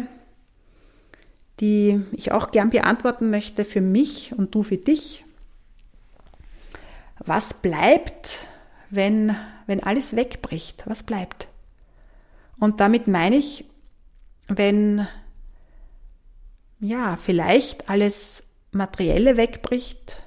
die 1.59 2.01
ich 2.11 2.31
auch 2.31 2.51
gern 2.51 2.69
beantworten 2.69 3.29
möchte 3.29 3.65
für 3.65 3.81
mich 3.81 4.33
und 4.37 4.53
du 4.53 4.63
für 4.63 4.77
dich 4.77 5.23
was 7.19 7.53
bleibt, 7.55 8.47
wenn, 8.89 9.35
wenn 9.65 9.83
alles 9.83 10.15
wegbricht? 10.15 10.83
Was 10.87 11.03
bleibt? 11.03 11.47
Und 12.59 12.79
damit 12.79 13.07
meine 13.07 13.35
ich, 13.35 13.65
wenn 14.47 15.07
ja, 16.79 17.15
vielleicht 17.15 17.89
alles 17.89 18.43
Materielle 18.71 19.37
wegbricht, 19.37 20.17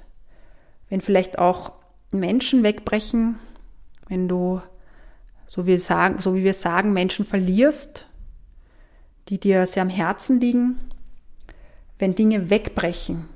wenn 0.89 1.01
vielleicht 1.01 1.39
auch 1.39 1.73
Menschen 2.11 2.63
wegbrechen, 2.63 3.39
wenn 4.07 4.27
du, 4.27 4.61
so 5.47 5.65
wie 5.65 5.77
sagen, 5.77 6.19
so 6.19 6.35
wie 6.35 6.43
wir 6.43 6.53
sagen 6.53 6.93
Menschen 6.93 7.25
verlierst, 7.25 8.05
die 9.29 9.39
dir 9.39 9.65
sehr 9.65 9.83
am 9.83 9.89
Herzen 9.89 10.41
liegen, 10.41 10.79
wenn 11.99 12.15
Dinge 12.15 12.49
wegbrechen, 12.49 13.29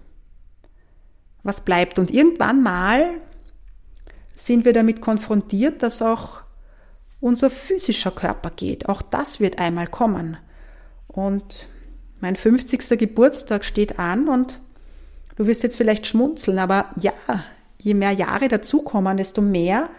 was 1.43 1.61
bleibt? 1.61 1.99
Und 1.99 2.11
irgendwann 2.11 2.63
mal 2.63 3.21
sind 4.35 4.65
wir 4.65 4.73
damit 4.73 5.01
konfrontiert, 5.01 5.83
dass 5.83 6.01
auch 6.01 6.41
unser 7.19 7.49
physischer 7.49 8.11
Körper 8.11 8.51
geht. 8.51 8.89
Auch 8.89 9.01
das 9.01 9.39
wird 9.39 9.59
einmal 9.59 9.87
kommen. 9.87 10.37
Und 11.07 11.67
mein 12.19 12.35
50. 12.35 12.99
Geburtstag 12.99 13.63
steht 13.63 13.99
an 13.99 14.27
und 14.27 14.59
du 15.35 15.47
wirst 15.47 15.63
jetzt 15.63 15.77
vielleicht 15.77 16.07
schmunzeln, 16.07 16.59
aber 16.59 16.89
ja, 16.99 17.13
je 17.79 17.93
mehr 17.93 18.11
Jahre 18.11 18.47
dazukommen, 18.47 19.17
desto 19.17 19.41
mehr 19.41 19.89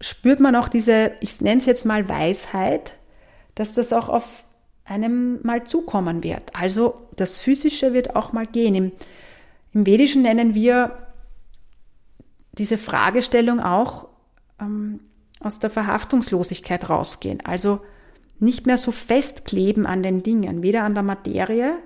spürt 0.00 0.40
man 0.40 0.54
auch 0.54 0.68
diese, 0.68 1.12
ich 1.20 1.40
nenne 1.40 1.58
es 1.58 1.66
jetzt 1.66 1.84
mal 1.84 2.08
Weisheit, 2.08 2.92
dass 3.54 3.72
das 3.72 3.92
auch 3.92 4.08
auf 4.08 4.44
einem 4.84 5.40
mal 5.42 5.64
zukommen 5.64 6.22
wird. 6.22 6.54
Also 6.54 6.94
das 7.16 7.38
Physische 7.38 7.92
wird 7.92 8.16
auch 8.16 8.32
mal 8.32 8.46
gehen. 8.46 8.74
Im, 8.74 8.92
im 9.74 9.86
Vedischen 9.86 10.22
nennen 10.22 10.54
wir 10.54 10.96
diese 12.58 12.78
Fragestellung 12.78 13.60
auch 13.60 14.08
ähm, 14.60 15.00
aus 15.40 15.58
der 15.58 15.70
Verhaftungslosigkeit 15.70 16.88
rausgehen. 16.88 17.40
Also 17.44 17.80
nicht 18.40 18.66
mehr 18.66 18.78
so 18.78 18.92
festkleben 18.92 19.86
an 19.86 20.02
den 20.02 20.22
Dingen, 20.22 20.62
weder 20.62 20.84
an 20.84 20.94
der 20.94 21.02
Materie, 21.02 21.78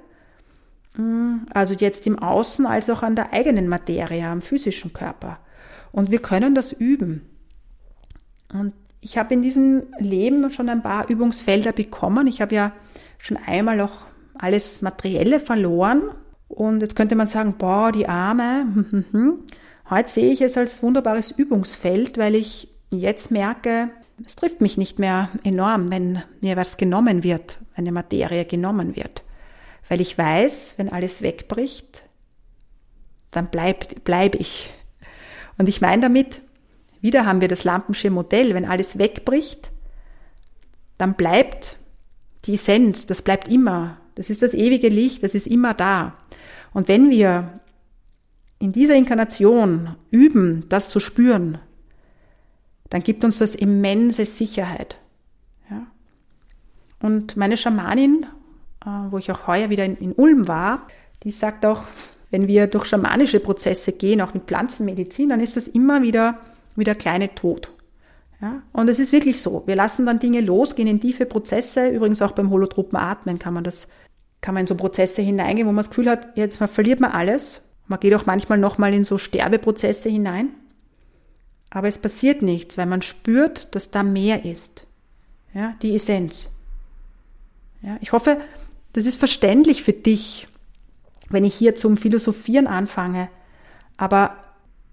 hm, 0.94 1.46
also 1.52 1.74
jetzt 1.74 2.06
im 2.06 2.18
Außen, 2.18 2.66
als 2.66 2.90
auch 2.90 3.02
an 3.02 3.16
der 3.16 3.32
eigenen 3.32 3.68
Materie, 3.68 4.26
am 4.26 4.42
physischen 4.42 4.92
Körper. 4.92 5.38
Und 5.90 6.10
wir 6.10 6.20
können 6.20 6.54
das 6.54 6.72
üben. 6.72 7.28
Und 8.52 8.72
ich 9.00 9.18
habe 9.18 9.34
in 9.34 9.42
diesem 9.42 9.84
Leben 9.98 10.50
schon 10.52 10.68
ein 10.68 10.82
paar 10.82 11.08
Übungsfelder 11.08 11.72
bekommen. 11.72 12.26
Ich 12.26 12.40
habe 12.40 12.54
ja 12.54 12.72
schon 13.18 13.36
einmal 13.36 13.80
auch 13.80 14.06
alles 14.34 14.82
Materielle 14.82 15.40
verloren. 15.40 16.02
Und 16.48 16.80
jetzt 16.80 16.96
könnte 16.96 17.14
man 17.14 17.26
sagen, 17.26 17.54
boah, 17.58 17.92
die 17.92 18.08
Arme. 18.08 18.66
Heute 19.92 20.10
sehe 20.10 20.32
ich 20.32 20.40
es 20.40 20.56
als 20.56 20.82
wunderbares 20.82 21.32
Übungsfeld, 21.32 22.16
weil 22.16 22.34
ich 22.34 22.68
jetzt 22.88 23.30
merke, 23.30 23.90
es 24.24 24.36
trifft 24.36 24.62
mich 24.62 24.78
nicht 24.78 24.98
mehr 24.98 25.28
enorm, 25.44 25.90
wenn 25.90 26.22
mir 26.40 26.56
was 26.56 26.78
genommen 26.78 27.22
wird, 27.22 27.58
eine 27.74 27.92
Materie 27.92 28.46
genommen 28.46 28.96
wird. 28.96 29.22
Weil 29.90 30.00
ich 30.00 30.16
weiß, 30.16 30.76
wenn 30.78 30.88
alles 30.88 31.20
wegbricht, 31.20 32.04
dann 33.32 33.50
bleibt, 33.50 34.02
bleib 34.04 34.34
ich. 34.34 34.70
Und 35.58 35.68
ich 35.68 35.82
meine 35.82 36.00
damit, 36.00 36.40
wieder 37.02 37.26
haben 37.26 37.42
wir 37.42 37.48
das 37.48 37.64
Lampensche 37.64 38.08
Modell, 38.08 38.54
wenn 38.54 38.64
alles 38.64 38.96
wegbricht, 38.96 39.72
dann 40.96 41.16
bleibt 41.16 41.76
die 42.46 42.54
Essenz, 42.54 43.04
das 43.04 43.20
bleibt 43.20 43.46
immer. 43.46 43.98
Das 44.14 44.30
ist 44.30 44.40
das 44.40 44.54
ewige 44.54 44.88
Licht, 44.88 45.22
das 45.22 45.34
ist 45.34 45.46
immer 45.46 45.74
da. 45.74 46.16
Und 46.72 46.88
wenn 46.88 47.10
wir 47.10 47.60
in 48.62 48.70
dieser 48.70 48.94
Inkarnation 48.94 49.96
üben, 50.12 50.66
das 50.68 50.88
zu 50.88 51.00
spüren, 51.00 51.58
dann 52.90 53.02
gibt 53.02 53.24
uns 53.24 53.38
das 53.38 53.56
immense 53.56 54.24
Sicherheit. 54.24 54.98
Ja? 55.68 55.88
Und 57.00 57.36
meine 57.36 57.56
Schamanin, 57.56 58.24
äh, 58.86 58.88
wo 59.10 59.18
ich 59.18 59.32
auch 59.32 59.48
heuer 59.48 59.68
wieder 59.68 59.84
in 59.84 60.12
Ulm 60.12 60.46
war, 60.46 60.86
die 61.24 61.32
sagt 61.32 61.66
auch, 61.66 61.82
wenn 62.30 62.46
wir 62.46 62.68
durch 62.68 62.84
schamanische 62.84 63.40
Prozesse 63.40 63.90
gehen, 63.92 64.20
auch 64.20 64.32
mit 64.32 64.44
Pflanzenmedizin, 64.44 65.30
dann 65.30 65.40
ist 65.40 65.56
das 65.56 65.66
immer 65.66 66.02
wieder 66.02 66.38
wieder 66.76 66.94
kleine 66.94 67.34
Tod. 67.34 67.72
Ja? 68.40 68.62
Und 68.72 68.88
es 68.88 69.00
ist 69.00 69.10
wirklich 69.10 69.42
so. 69.42 69.64
Wir 69.66 69.74
lassen 69.74 70.06
dann 70.06 70.20
Dinge 70.20 70.40
los, 70.40 70.76
gehen 70.76 70.86
in 70.86 71.00
tiefe 71.00 71.26
Prozesse. 71.26 71.88
Übrigens 71.88 72.22
auch 72.22 72.32
beim 72.32 72.50
holotropen 72.50 72.96
Atmen 72.96 73.40
kann 73.40 73.54
man 73.54 73.64
das, 73.64 73.88
kann 74.40 74.54
man 74.54 74.62
in 74.62 74.66
so 74.68 74.76
Prozesse 74.76 75.20
hineingehen, 75.20 75.66
wo 75.66 75.72
man 75.72 75.82
das 75.82 75.90
Gefühl 75.90 76.08
hat, 76.08 76.36
jetzt 76.36 76.58
verliert 76.58 77.00
man 77.00 77.10
alles 77.10 77.68
man 77.86 78.00
geht 78.00 78.14
auch 78.14 78.26
manchmal 78.26 78.58
nochmal 78.58 78.94
in 78.94 79.04
so 79.04 79.18
Sterbeprozesse 79.18 80.08
hinein. 80.08 80.48
Aber 81.70 81.88
es 81.88 81.98
passiert 81.98 82.42
nichts, 82.42 82.76
weil 82.76 82.86
man 82.86 83.02
spürt, 83.02 83.74
dass 83.74 83.90
da 83.90 84.02
mehr 84.02 84.44
ist. 84.44 84.86
Ja, 85.54 85.74
die 85.82 85.94
Essenz. 85.94 86.50
Ja, 87.82 87.96
ich 88.00 88.12
hoffe, 88.12 88.40
das 88.92 89.06
ist 89.06 89.16
verständlich 89.16 89.82
für 89.82 89.92
dich, 89.92 90.48
wenn 91.30 91.44
ich 91.44 91.54
hier 91.54 91.74
zum 91.74 91.96
Philosophieren 91.96 92.66
anfange. 92.66 93.28
Aber 93.96 94.36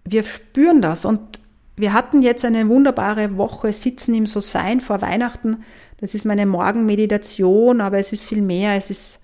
wir 0.06 0.24
spüren 0.24 0.82
das 0.82 1.06
und 1.06 1.40
wir 1.76 1.94
hatten 1.94 2.22
jetzt 2.22 2.44
eine 2.44 2.68
wunderbare 2.68 3.38
Woche 3.38 3.72
Sitzen 3.72 4.14
im 4.14 4.26
So-Sein 4.26 4.82
vor 4.82 5.02
Weihnachten. 5.02 5.64
Das 5.98 6.14
ist 6.14 6.26
meine 6.26 6.46
Morgenmeditation, 6.46 7.82
aber 7.82 8.00
es 8.00 8.12
ist 8.12 8.26
viel 8.26 8.42
mehr. 8.42 8.74
Es 8.76 8.90
ist 8.90 9.20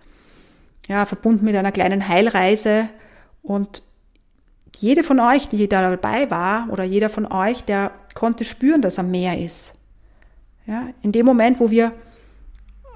ja 0.87 1.05
verbunden 1.05 1.45
mit 1.45 1.55
einer 1.55 1.71
kleinen 1.71 2.07
Heilreise 2.07 2.89
und 3.45 3.83
jede 4.77 5.03
von 5.03 5.19
euch, 5.19 5.47
die 5.49 5.69
da 5.69 5.89
dabei 5.89 6.29
war, 6.29 6.67
oder 6.71 6.83
jeder 6.83 7.09
von 7.09 7.25
euch, 7.25 7.63
der 7.63 7.91
konnte 8.13 8.43
spüren, 8.43 8.81
dass 8.81 8.97
er 8.97 9.03
mehr 9.03 9.39
ist. 9.39 9.73
Ja, 10.67 10.89
in 11.01 11.11
dem 11.11 11.25
Moment, 11.25 11.59
wo 11.59 11.69
wir 11.69 11.93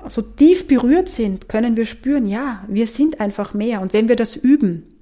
so 0.07 0.21
tief 0.21 0.67
berührt 0.67 1.09
sind, 1.09 1.49
können 1.49 1.77
wir 1.77 1.85
spüren, 1.85 2.27
ja, 2.27 2.63
wir 2.67 2.87
sind 2.87 3.19
einfach 3.19 3.53
mehr. 3.53 3.81
Und 3.81 3.93
wenn 3.93 4.07
wir 4.07 4.15
das 4.15 4.35
üben, 4.35 4.99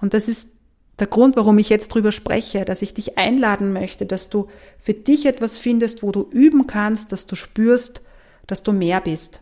und 0.00 0.14
das 0.14 0.28
ist 0.28 0.50
der 0.98 1.06
Grund, 1.06 1.36
warum 1.36 1.58
ich 1.58 1.68
jetzt 1.68 1.88
drüber 1.88 2.12
spreche, 2.12 2.64
dass 2.64 2.82
ich 2.82 2.94
dich 2.94 3.18
einladen 3.18 3.72
möchte, 3.72 4.06
dass 4.06 4.30
du 4.30 4.48
für 4.80 4.94
dich 4.94 5.26
etwas 5.26 5.58
findest, 5.58 6.02
wo 6.02 6.10
du 6.10 6.28
üben 6.30 6.66
kannst, 6.66 7.12
dass 7.12 7.26
du 7.26 7.34
spürst, 7.36 8.00
dass 8.46 8.62
du 8.62 8.72
mehr 8.72 9.00
bist. 9.00 9.40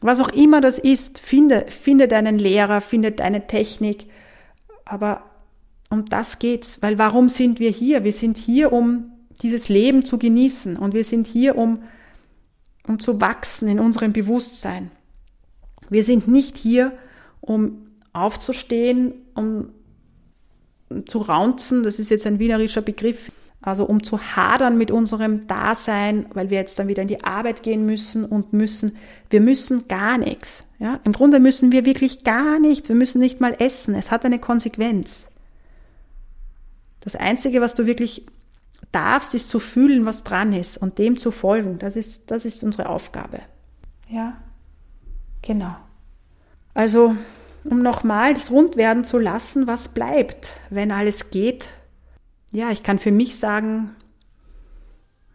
Was 0.00 0.20
auch 0.20 0.30
immer 0.30 0.60
das 0.60 0.78
ist, 0.78 1.18
finde, 1.18 1.66
finde 1.68 2.08
deinen 2.08 2.38
Lehrer, 2.38 2.80
finde 2.80 3.12
deine 3.12 3.46
Technik, 3.46 4.06
aber 4.88 5.22
um 5.90 6.04
das 6.06 6.38
geht's, 6.38 6.82
weil 6.82 6.98
warum 6.98 7.28
sind 7.28 7.60
wir 7.60 7.70
hier? 7.70 8.04
Wir 8.04 8.12
sind 8.12 8.36
hier, 8.36 8.72
um 8.72 9.12
dieses 9.42 9.68
Leben 9.68 10.04
zu 10.04 10.18
genießen 10.18 10.76
und 10.76 10.94
wir 10.94 11.04
sind 11.04 11.26
hier, 11.26 11.56
um, 11.56 11.82
um 12.86 12.98
zu 12.98 13.20
wachsen 13.20 13.68
in 13.68 13.80
unserem 13.80 14.12
Bewusstsein. 14.12 14.90
Wir 15.88 16.04
sind 16.04 16.28
nicht 16.28 16.56
hier, 16.56 16.92
um 17.40 17.86
aufzustehen, 18.12 19.14
um 19.34 19.70
zu 21.06 21.18
raunzen, 21.18 21.82
das 21.82 21.98
ist 21.98 22.10
jetzt 22.10 22.26
ein 22.26 22.38
wienerischer 22.38 22.82
Begriff, 22.82 23.30
also 23.60 23.84
um 23.84 24.02
zu 24.02 24.20
hadern 24.36 24.78
mit 24.78 24.90
unserem 24.90 25.46
Dasein, 25.46 26.26
weil 26.32 26.50
wir 26.50 26.58
jetzt 26.58 26.78
dann 26.78 26.88
wieder 26.88 27.02
in 27.02 27.08
die 27.08 27.24
Arbeit 27.24 27.62
gehen 27.62 27.84
müssen 27.84 28.24
und 28.24 28.52
müssen, 28.52 28.96
wir 29.30 29.40
müssen 29.40 29.88
gar 29.88 30.16
nichts. 30.16 30.64
Ja? 30.78 31.00
Im 31.04 31.12
Grunde 31.12 31.40
müssen 31.40 31.72
wir 31.72 31.84
wirklich 31.84 32.22
gar 32.22 32.60
nichts, 32.60 32.88
wir 32.88 32.96
müssen 32.96 33.18
nicht 33.18 33.40
mal 33.40 33.56
essen, 33.58 33.94
es 33.94 34.10
hat 34.10 34.24
eine 34.24 34.38
Konsequenz. 34.38 35.28
Das 37.00 37.16
Einzige, 37.16 37.60
was 37.60 37.74
du 37.74 37.86
wirklich 37.86 38.26
darfst, 38.92 39.34
ist 39.34 39.50
zu 39.50 39.60
fühlen, 39.60 40.06
was 40.06 40.24
dran 40.24 40.52
ist 40.52 40.76
und 40.76 40.98
dem 40.98 41.16
zu 41.18 41.30
folgen. 41.30 41.78
Das 41.78 41.96
ist, 41.96 42.30
das 42.30 42.44
ist 42.44 42.62
unsere 42.62 42.88
Aufgabe. 42.88 43.40
Ja, 44.08 44.36
genau. 45.42 45.74
Also, 46.74 47.16
um 47.64 47.82
nochmal 47.82 48.34
das 48.34 48.50
rund 48.50 48.76
werden 48.76 49.04
zu 49.04 49.18
lassen, 49.18 49.66
was 49.66 49.88
bleibt, 49.88 50.48
wenn 50.70 50.92
alles 50.92 51.30
geht. 51.30 51.70
Ja, 52.52 52.70
ich 52.70 52.82
kann 52.82 52.98
für 52.98 53.10
mich 53.10 53.36
sagen, 53.36 53.94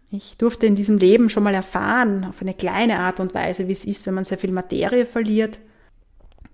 ich 0.10 0.38
durfte 0.38 0.66
in 0.66 0.76
diesem 0.76 0.98
Leben 0.98 1.30
schon 1.30 1.44
mal 1.44 1.54
erfahren, 1.54 2.26
auf 2.26 2.42
eine 2.42 2.54
kleine 2.54 3.00
Art 3.00 3.20
und 3.20 3.34
Weise, 3.34 3.68
wie 3.68 3.72
es 3.72 3.86
ist, 3.86 4.06
wenn 4.06 4.14
man 4.14 4.26
sehr 4.26 4.38
viel 4.38 4.52
Materie 4.52 5.06
verliert. 5.06 5.60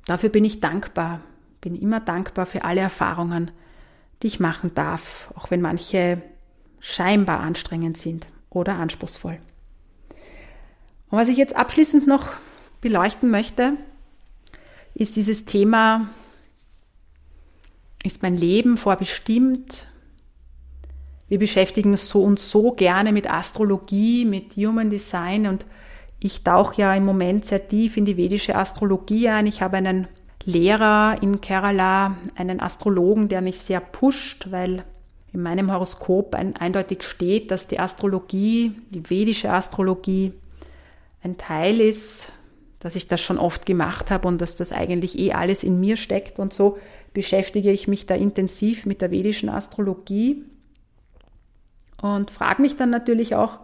Dafür 0.05 0.29
bin 0.29 0.45
ich 0.45 0.61
dankbar, 0.61 1.21
bin 1.61 1.75
immer 1.75 1.99
dankbar 1.99 2.45
für 2.45 2.63
alle 2.63 2.81
Erfahrungen, 2.81 3.51
die 4.21 4.27
ich 4.27 4.39
machen 4.39 4.71
darf, 4.75 5.29
auch 5.35 5.51
wenn 5.51 5.61
manche 5.61 6.21
scheinbar 6.79 7.41
anstrengend 7.41 7.97
sind 7.97 8.27
oder 8.49 8.75
anspruchsvoll. 8.75 9.39
Und 11.09 11.17
was 11.17 11.29
ich 11.29 11.37
jetzt 11.37 11.55
abschließend 11.55 12.07
noch 12.07 12.33
beleuchten 12.81 13.29
möchte, 13.29 13.73
ist 14.93 15.15
dieses 15.15 15.45
Thema, 15.45 16.09
ist 18.03 18.21
mein 18.21 18.37
Leben 18.37 18.77
vorbestimmt? 18.77 19.87
Wir 21.29 21.37
beschäftigen 21.37 21.91
uns 21.91 22.09
so 22.09 22.23
und 22.23 22.39
so 22.39 22.71
gerne 22.71 23.13
mit 23.13 23.31
Astrologie, 23.31 24.25
mit 24.25 24.55
Human 24.57 24.89
Design 24.89 25.45
und 25.45 25.65
ich 26.19 26.43
tauche 26.43 26.81
ja 26.81 26.93
im 26.95 27.05
Moment 27.05 27.45
sehr 27.45 27.67
tief 27.67 27.95
in 27.95 28.03
die 28.03 28.17
vedische 28.17 28.55
Astrologie 28.55 29.29
ein. 29.29 29.47
Ich 29.47 29.61
habe 29.61 29.77
einen 29.77 30.07
Lehrer 30.43 31.17
in 31.21 31.39
Kerala, 31.39 32.17
einen 32.35 32.59
Astrologen, 32.59 33.29
der 33.29 33.41
mich 33.41 33.61
sehr 33.61 33.79
pusht, 33.79 34.51
weil 34.51 34.83
in 35.31 35.41
meinem 35.41 35.71
Horoskop 35.71 36.33
ein, 36.33 36.55
eindeutig 36.55 37.03
steht, 37.03 37.51
dass 37.51 37.67
die 37.67 37.79
Astrologie, 37.79 38.73
die 38.89 39.07
vedische 39.09 39.51
Astrologie, 39.51 40.33
ein 41.21 41.37
Teil 41.37 41.79
ist, 41.79 42.31
dass 42.79 42.95
ich 42.95 43.07
das 43.07 43.21
schon 43.21 43.37
oft 43.37 43.65
gemacht 43.65 44.09
habe 44.09 44.27
und 44.27 44.41
dass 44.41 44.55
das 44.55 44.71
eigentlich 44.71 45.19
eh 45.19 45.33
alles 45.33 45.63
in 45.63 45.79
mir 45.79 45.95
steckt 45.95 46.39
und 46.39 46.53
so 46.53 46.79
beschäftige 47.13 47.71
ich 47.71 47.87
mich 47.87 48.05
da 48.05 48.15
intensiv 48.15 48.85
mit 48.85 49.01
der 49.01 49.11
vedischen 49.11 49.49
Astrologie 49.49 50.43
und 52.01 52.31
frage 52.31 52.61
mich 52.61 52.75
dann 52.75 52.89
natürlich 52.89 53.35
auch, 53.35 53.59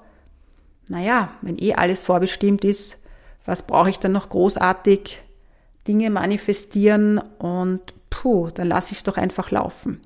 naja, 0.87 1.29
wenn 1.41 1.57
eh 1.57 1.73
alles 1.73 2.03
vorbestimmt 2.03 2.63
ist, 2.63 3.01
was 3.45 3.65
brauche 3.65 3.89
ich 3.89 3.99
dann 3.99 4.11
noch 4.11 4.29
großartig 4.29 5.19
Dinge 5.87 6.09
manifestieren 6.09 7.19
und 7.19 7.81
puh, 8.09 8.49
dann 8.49 8.67
lasse 8.67 8.91
ich 8.91 8.99
es 8.99 9.03
doch 9.03 9.17
einfach 9.17 9.51
laufen. 9.51 10.01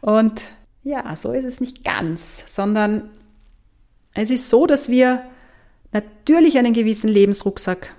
Und 0.00 0.42
ja, 0.82 1.14
so 1.16 1.32
ist 1.32 1.44
es 1.44 1.60
nicht 1.60 1.84
ganz, 1.84 2.44
sondern 2.48 3.10
es 4.14 4.30
ist 4.30 4.48
so, 4.48 4.66
dass 4.66 4.88
wir 4.88 5.24
natürlich 5.92 6.58
einen 6.58 6.72
gewissen 6.72 7.08
Lebensrucksack 7.08 7.94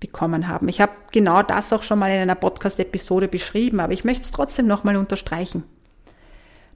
bekommen 0.00 0.46
haben. 0.46 0.68
Ich 0.68 0.80
habe 0.80 0.92
genau 1.10 1.42
das 1.42 1.72
auch 1.72 1.82
schon 1.82 1.98
mal 1.98 2.10
in 2.10 2.20
einer 2.20 2.34
Podcast-Episode 2.34 3.28
beschrieben, 3.28 3.80
aber 3.80 3.92
ich 3.92 4.04
möchte 4.04 4.24
es 4.24 4.30
trotzdem 4.30 4.66
nochmal 4.66 4.96
unterstreichen. 4.96 5.64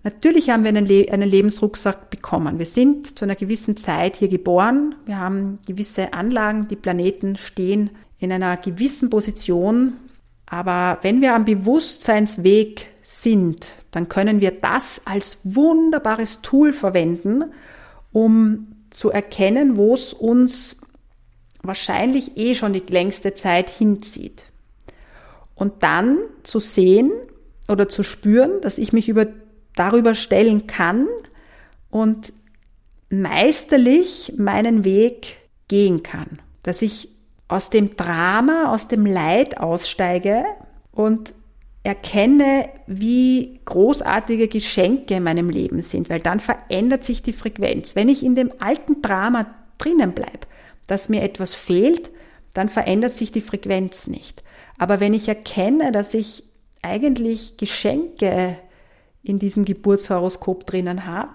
Natürlich 0.04 0.50
haben 0.50 0.64
wir 0.64 0.70
einen, 0.70 0.86
Le 0.86 1.06
einen, 1.12 1.28
Lebensrucksack 1.28 2.10
bekommen. 2.10 2.58
Wir 2.58 2.66
sind 2.66 3.18
zu 3.18 3.24
einer 3.24 3.36
gewissen 3.36 3.76
Zeit 3.76 4.16
hier 4.16 4.28
geboren. 4.28 4.96
Wir 5.06 5.18
haben 5.18 5.60
gewisse 5.66 6.12
Anlagen, 6.12 6.66
die 6.68 6.76
Planeten 6.76 7.36
stehen 7.36 7.90
in 8.18 8.32
einer 8.32 8.56
gewissen 8.56 9.10
Position. 9.10 9.94
Aber 10.46 10.98
wenn 11.02 11.20
wir 11.20 11.34
am 11.34 11.44
Bewusstseinsweg 11.44 12.86
sind, 13.02 13.74
dann 13.90 14.08
können 14.08 14.40
wir 14.40 14.50
das 14.50 15.02
als 15.04 15.38
wunderbares 15.44 16.40
Tool 16.42 16.72
verwenden, 16.72 17.44
um 18.12 18.68
zu 18.90 19.10
erkennen, 19.10 19.76
wo 19.76 19.94
es 19.94 20.12
uns 20.12 20.80
wahrscheinlich 21.62 22.36
eh 22.36 22.54
schon 22.54 22.72
die 22.72 22.80
längste 22.80 23.34
Zeit 23.34 23.70
hinzieht. 23.70 24.46
Und 25.54 25.82
dann 25.82 26.18
zu 26.42 26.58
sehen 26.58 27.12
oder 27.68 27.88
zu 27.88 28.02
spüren, 28.02 28.60
dass 28.60 28.78
ich 28.78 28.92
mich 28.92 29.08
über, 29.08 29.26
darüber 29.74 30.14
stellen 30.14 30.66
kann 30.66 31.06
und 31.90 32.32
meisterlich 33.10 34.34
meinen 34.36 34.84
Weg 34.84 35.36
gehen 35.68 36.02
kann. 36.02 36.40
Dass 36.62 36.82
ich 36.82 37.08
aus 37.48 37.70
dem 37.70 37.96
Drama, 37.96 38.72
aus 38.72 38.88
dem 38.88 39.04
Leid 39.04 39.58
aussteige 39.58 40.44
und 40.90 41.34
erkenne, 41.82 42.68
wie 42.86 43.60
großartige 43.64 44.48
Geschenke 44.48 45.14
in 45.14 45.24
meinem 45.24 45.50
Leben 45.50 45.82
sind, 45.82 46.08
weil 46.08 46.20
dann 46.20 46.40
verändert 46.40 47.04
sich 47.04 47.22
die 47.22 47.32
Frequenz. 47.32 47.96
Wenn 47.96 48.08
ich 48.08 48.24
in 48.24 48.34
dem 48.34 48.52
alten 48.60 49.02
Drama 49.02 49.46
drinnen 49.78 50.12
bleibe, 50.12 50.46
dass 50.86 51.08
mir 51.08 51.22
etwas 51.22 51.54
fehlt, 51.54 52.10
dann 52.54 52.68
verändert 52.68 53.16
sich 53.16 53.32
die 53.32 53.40
Frequenz 53.40 54.06
nicht. 54.06 54.44
Aber 54.78 55.00
wenn 55.00 55.12
ich 55.12 55.28
erkenne, 55.28 55.92
dass 55.92 56.14
ich 56.14 56.44
eigentlich 56.82 57.56
Geschenke 57.56 58.58
in 59.22 59.38
diesem 59.38 59.64
Geburtshoroskop 59.64 60.66
drinnen 60.66 61.06
habe 61.06 61.32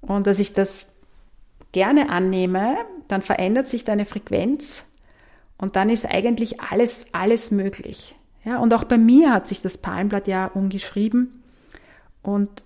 und 0.00 0.26
dass 0.26 0.38
ich 0.38 0.52
das 0.52 0.96
gerne 1.72 2.10
annehme, 2.10 2.76
dann 3.08 3.22
verändert 3.22 3.68
sich 3.68 3.84
deine 3.84 4.04
Frequenz 4.04 4.84
und 5.58 5.76
dann 5.76 5.90
ist 5.90 6.06
eigentlich 6.06 6.60
alles, 6.60 7.06
alles 7.12 7.50
möglich. 7.50 8.14
Ja, 8.44 8.58
und 8.58 8.72
auch 8.72 8.84
bei 8.84 8.96
mir 8.96 9.32
hat 9.32 9.48
sich 9.48 9.60
das 9.60 9.76
Palmblatt 9.76 10.28
ja 10.28 10.46
umgeschrieben 10.46 11.42
und 12.22 12.64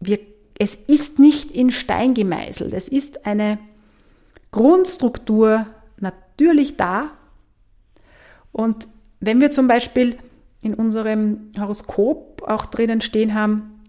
wir, 0.00 0.18
es 0.58 0.74
ist 0.74 1.18
nicht 1.18 1.50
in 1.50 1.70
Stein 1.70 2.14
gemeißelt. 2.14 2.72
Es 2.72 2.88
ist 2.88 3.26
eine 3.26 3.58
Grundstruktur 4.50 5.66
natürlich 5.98 6.76
da. 6.76 7.10
Und 8.52 8.86
wenn 9.20 9.40
wir 9.40 9.50
zum 9.50 9.66
Beispiel 9.66 10.16
in 10.62 10.74
unserem 10.74 11.50
Horoskop 11.58 12.33
auch 12.46 12.66
drinnen 12.66 13.00
stehen 13.00 13.34
haben, 13.34 13.80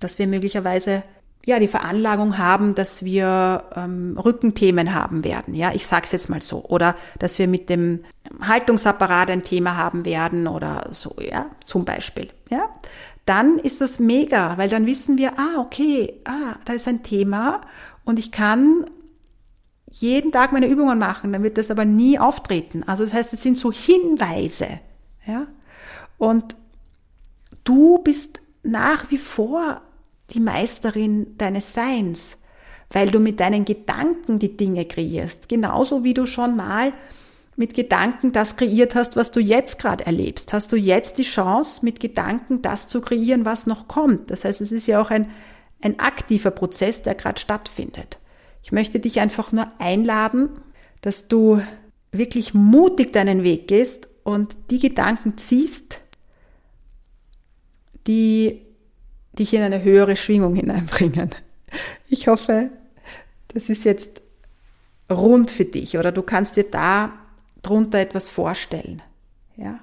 dass 0.00 0.18
wir 0.18 0.26
möglicherweise 0.26 1.02
ja 1.44 1.58
die 1.58 1.68
Veranlagung 1.68 2.38
haben, 2.38 2.74
dass 2.74 3.04
wir 3.04 3.64
ähm, 3.74 4.16
Rückenthemen 4.22 4.94
haben 4.94 5.24
werden. 5.24 5.54
Ja, 5.54 5.72
ich 5.72 5.86
sage 5.86 6.04
es 6.04 6.12
jetzt 6.12 6.28
mal 6.28 6.40
so. 6.40 6.64
Oder 6.64 6.94
dass 7.18 7.38
wir 7.38 7.48
mit 7.48 7.68
dem 7.68 8.04
Haltungsapparat 8.40 9.30
ein 9.30 9.42
Thema 9.42 9.76
haben 9.76 10.04
werden 10.04 10.46
oder 10.46 10.88
so, 10.90 11.16
ja, 11.20 11.46
zum 11.64 11.84
Beispiel. 11.84 12.28
Ja, 12.50 12.68
dann 13.26 13.58
ist 13.58 13.80
das 13.80 13.98
mega, 13.98 14.56
weil 14.58 14.68
dann 14.68 14.86
wissen 14.86 15.18
wir, 15.18 15.38
ah, 15.38 15.60
okay, 15.60 16.20
ah, 16.24 16.56
da 16.64 16.72
ist 16.72 16.88
ein 16.88 17.02
Thema 17.02 17.60
und 18.04 18.18
ich 18.18 18.32
kann 18.32 18.86
jeden 19.90 20.32
Tag 20.32 20.52
meine 20.52 20.66
Übungen 20.66 20.98
machen, 20.98 21.32
dann 21.32 21.42
wird 21.42 21.58
das 21.58 21.70
aber 21.70 21.84
nie 21.84 22.18
auftreten. 22.18 22.82
Also 22.86 23.04
das 23.04 23.12
heißt, 23.12 23.32
es 23.32 23.42
sind 23.42 23.58
so 23.58 23.70
Hinweise, 23.70 24.80
ja. 25.26 25.46
Und 26.18 26.56
du 27.64 27.98
bist 27.98 28.40
nach 28.62 29.10
wie 29.10 29.18
vor 29.18 29.82
die 30.30 30.40
Meisterin 30.40 31.36
deines 31.38 31.72
Seins, 31.72 32.38
weil 32.90 33.10
du 33.10 33.18
mit 33.18 33.40
deinen 33.40 33.64
Gedanken 33.64 34.38
die 34.38 34.56
Dinge 34.56 34.84
kreierst, 34.84 35.48
genauso 35.48 36.04
wie 36.04 36.14
du 36.14 36.26
schon 36.26 36.56
mal 36.56 36.92
mit 37.56 37.74
Gedanken 37.74 38.32
das 38.32 38.56
kreiert 38.56 38.94
hast, 38.94 39.16
was 39.16 39.30
du 39.30 39.40
jetzt 39.40 39.78
gerade 39.78 40.06
erlebst, 40.06 40.52
hast 40.52 40.72
du 40.72 40.76
jetzt 40.76 41.18
die 41.18 41.22
Chance, 41.22 41.84
mit 41.84 42.00
Gedanken 42.00 42.62
das 42.62 42.88
zu 42.88 43.00
kreieren, 43.00 43.44
was 43.44 43.66
noch 43.66 43.88
kommt. 43.88 44.30
Das 44.30 44.44
heißt, 44.44 44.60
es 44.60 44.72
ist 44.72 44.86
ja 44.86 45.00
auch 45.00 45.10
ein, 45.10 45.30
ein 45.80 46.00
aktiver 46.00 46.50
Prozess, 46.50 47.02
der 47.02 47.14
gerade 47.14 47.40
stattfindet. 47.40 48.18
Ich 48.62 48.72
möchte 48.72 49.00
dich 49.00 49.20
einfach 49.20 49.52
nur 49.52 49.66
einladen, 49.78 50.48
dass 51.02 51.28
du 51.28 51.60
wirklich 52.10 52.54
mutig 52.54 53.12
deinen 53.12 53.42
Weg 53.42 53.68
gehst 53.68 54.08
und 54.22 54.56
die 54.70 54.78
Gedanken 54.78 55.36
ziehst, 55.36 56.00
die 58.06 58.62
dich 59.38 59.54
in 59.54 59.62
eine 59.62 59.82
höhere 59.82 60.16
Schwingung 60.16 60.54
hineinbringen. 60.54 61.30
Ich 62.08 62.28
hoffe, 62.28 62.70
das 63.48 63.68
ist 63.68 63.84
jetzt 63.84 64.22
rund 65.10 65.50
für 65.50 65.64
dich 65.64 65.98
oder 65.98 66.12
du 66.12 66.22
kannst 66.22 66.56
dir 66.56 66.64
da 66.64 67.12
drunter 67.62 67.98
etwas 67.98 68.28
vorstellen. 68.30 69.02
Ja? 69.56 69.78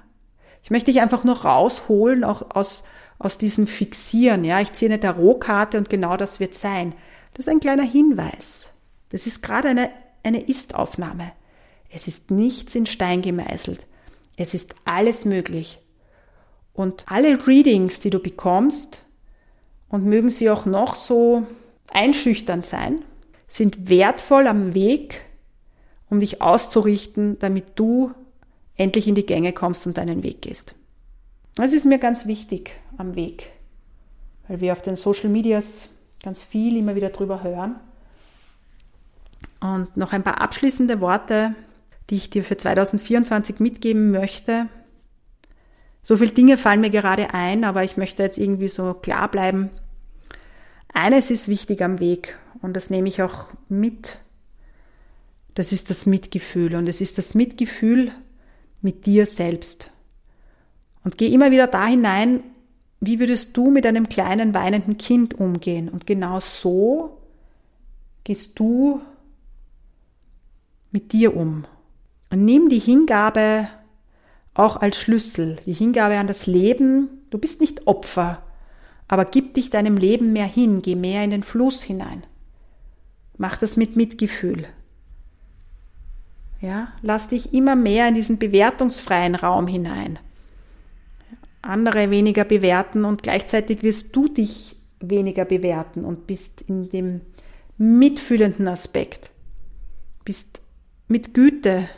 Ich 0.62 0.70
möchte 0.70 0.92
dich 0.92 1.00
einfach 1.00 1.24
nur 1.24 1.42
rausholen, 1.42 2.24
auch 2.24 2.54
aus, 2.54 2.84
aus 3.18 3.38
diesem 3.38 3.66
Fixieren. 3.66 4.44
Ja? 4.44 4.60
Ich 4.60 4.72
ziehe 4.72 4.90
eine 4.90 5.00
Tarotkarte 5.00 5.78
und 5.78 5.90
genau 5.90 6.16
das 6.16 6.40
wird 6.40 6.54
sein. 6.54 6.92
Das 7.34 7.46
ist 7.46 7.52
ein 7.52 7.60
kleiner 7.60 7.84
Hinweis. 7.84 8.72
Das 9.10 9.26
ist 9.26 9.42
gerade 9.42 9.68
eine, 9.68 9.90
eine 10.22 10.42
Ist-Aufnahme. 10.42 11.32
Es 11.90 12.06
ist 12.06 12.30
nichts 12.30 12.74
in 12.74 12.86
Stein 12.86 13.22
gemeißelt. 13.22 13.80
Es 14.36 14.54
ist 14.54 14.74
alles 14.84 15.24
möglich. 15.24 15.78
Und 16.80 17.04
alle 17.08 17.46
Readings, 17.46 18.00
die 18.00 18.08
du 18.08 18.20
bekommst, 18.20 19.04
und 19.90 20.06
mögen 20.06 20.30
sie 20.30 20.48
auch 20.48 20.64
noch 20.64 20.94
so 20.94 21.46
einschüchternd 21.92 22.64
sein, 22.64 23.02
sind 23.48 23.90
wertvoll 23.90 24.46
am 24.46 24.72
Weg, 24.72 25.20
um 26.08 26.20
dich 26.20 26.40
auszurichten, 26.40 27.38
damit 27.38 27.66
du 27.74 28.12
endlich 28.78 29.08
in 29.08 29.14
die 29.14 29.26
Gänge 29.26 29.52
kommst 29.52 29.86
und 29.86 29.98
deinen 29.98 30.22
Weg 30.22 30.40
gehst. 30.40 30.74
Das 31.54 31.74
ist 31.74 31.84
mir 31.84 31.98
ganz 31.98 32.24
wichtig 32.24 32.72
am 32.96 33.14
Weg, 33.14 33.50
weil 34.48 34.62
wir 34.62 34.72
auf 34.72 34.80
den 34.80 34.96
Social 34.96 35.28
Medias 35.28 35.90
ganz 36.22 36.42
viel 36.42 36.78
immer 36.78 36.94
wieder 36.94 37.10
drüber 37.10 37.42
hören. 37.42 37.74
Und 39.60 39.98
noch 39.98 40.14
ein 40.14 40.22
paar 40.22 40.40
abschließende 40.40 41.02
Worte, 41.02 41.54
die 42.08 42.16
ich 42.16 42.30
dir 42.30 42.42
für 42.42 42.56
2024 42.56 43.60
mitgeben 43.60 44.12
möchte. 44.12 44.68
So 46.02 46.16
viele 46.16 46.32
Dinge 46.32 46.56
fallen 46.56 46.80
mir 46.80 46.90
gerade 46.90 47.34
ein, 47.34 47.64
aber 47.64 47.84
ich 47.84 47.96
möchte 47.96 48.22
jetzt 48.22 48.38
irgendwie 48.38 48.68
so 48.68 48.94
klar 48.94 49.30
bleiben. 49.30 49.70
Eines 50.92 51.30
ist 51.30 51.48
wichtig 51.48 51.82
am 51.82 52.00
Weg 52.00 52.38
und 52.62 52.74
das 52.74 52.90
nehme 52.90 53.08
ich 53.08 53.22
auch 53.22 53.52
mit. 53.68 54.18
Das 55.54 55.72
ist 55.72 55.90
das 55.90 56.06
Mitgefühl 56.06 56.74
und 56.74 56.88
es 56.88 57.00
ist 57.00 57.18
das 57.18 57.34
Mitgefühl 57.34 58.12
mit 58.80 59.06
dir 59.06 59.26
selbst. 59.26 59.90
Und 61.04 61.18
geh 61.18 61.28
immer 61.28 61.50
wieder 61.50 61.66
da 61.66 61.86
hinein, 61.86 62.42
wie 63.00 63.18
würdest 63.18 63.56
du 63.56 63.70
mit 63.70 63.86
einem 63.86 64.08
kleinen 64.08 64.52
weinenden 64.52 64.98
Kind 64.98 65.34
umgehen? 65.34 65.88
Und 65.88 66.06
genau 66.06 66.40
so 66.40 67.18
gehst 68.24 68.58
du 68.58 69.00
mit 70.90 71.12
dir 71.12 71.34
um. 71.34 71.64
Und 72.30 72.44
nimm 72.44 72.68
die 72.68 72.78
Hingabe 72.78 73.68
auch 74.54 74.76
als 74.76 74.96
Schlüssel, 74.96 75.56
die 75.66 75.72
Hingabe 75.72 76.18
an 76.18 76.26
das 76.26 76.46
Leben. 76.46 77.08
Du 77.30 77.38
bist 77.38 77.60
nicht 77.60 77.86
Opfer, 77.86 78.42
aber 79.08 79.24
gib 79.24 79.54
dich 79.54 79.70
deinem 79.70 79.96
Leben 79.96 80.32
mehr 80.32 80.46
hin, 80.46 80.82
geh 80.82 80.94
mehr 80.94 81.24
in 81.24 81.30
den 81.30 81.42
Fluss 81.42 81.82
hinein. 81.82 82.24
Mach 83.38 83.56
das 83.56 83.76
mit 83.76 83.96
Mitgefühl. 83.96 84.66
Ja, 86.60 86.88
lass 87.00 87.28
dich 87.28 87.54
immer 87.54 87.74
mehr 87.74 88.08
in 88.08 88.14
diesen 88.14 88.38
bewertungsfreien 88.38 89.34
Raum 89.34 89.66
hinein. 89.66 90.18
Andere 91.62 92.10
weniger 92.10 92.44
bewerten 92.44 93.04
und 93.04 93.22
gleichzeitig 93.22 93.82
wirst 93.82 94.14
du 94.14 94.28
dich 94.28 94.76
weniger 95.00 95.44
bewerten 95.44 96.04
und 96.04 96.26
bist 96.26 96.62
in 96.62 96.90
dem 96.90 97.22
mitfühlenden 97.78 98.68
Aspekt. 98.68 99.30
Bist 100.24 100.60
mit 101.08 101.32
Güte 101.32 101.88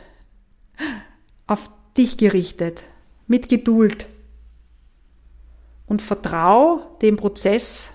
auf 1.45 1.69
dich 1.97 2.17
gerichtet, 2.17 2.83
mit 3.27 3.49
Geduld. 3.49 4.07
Und 5.85 6.01
vertrau 6.01 6.81
dem 7.01 7.17
Prozess 7.17 7.91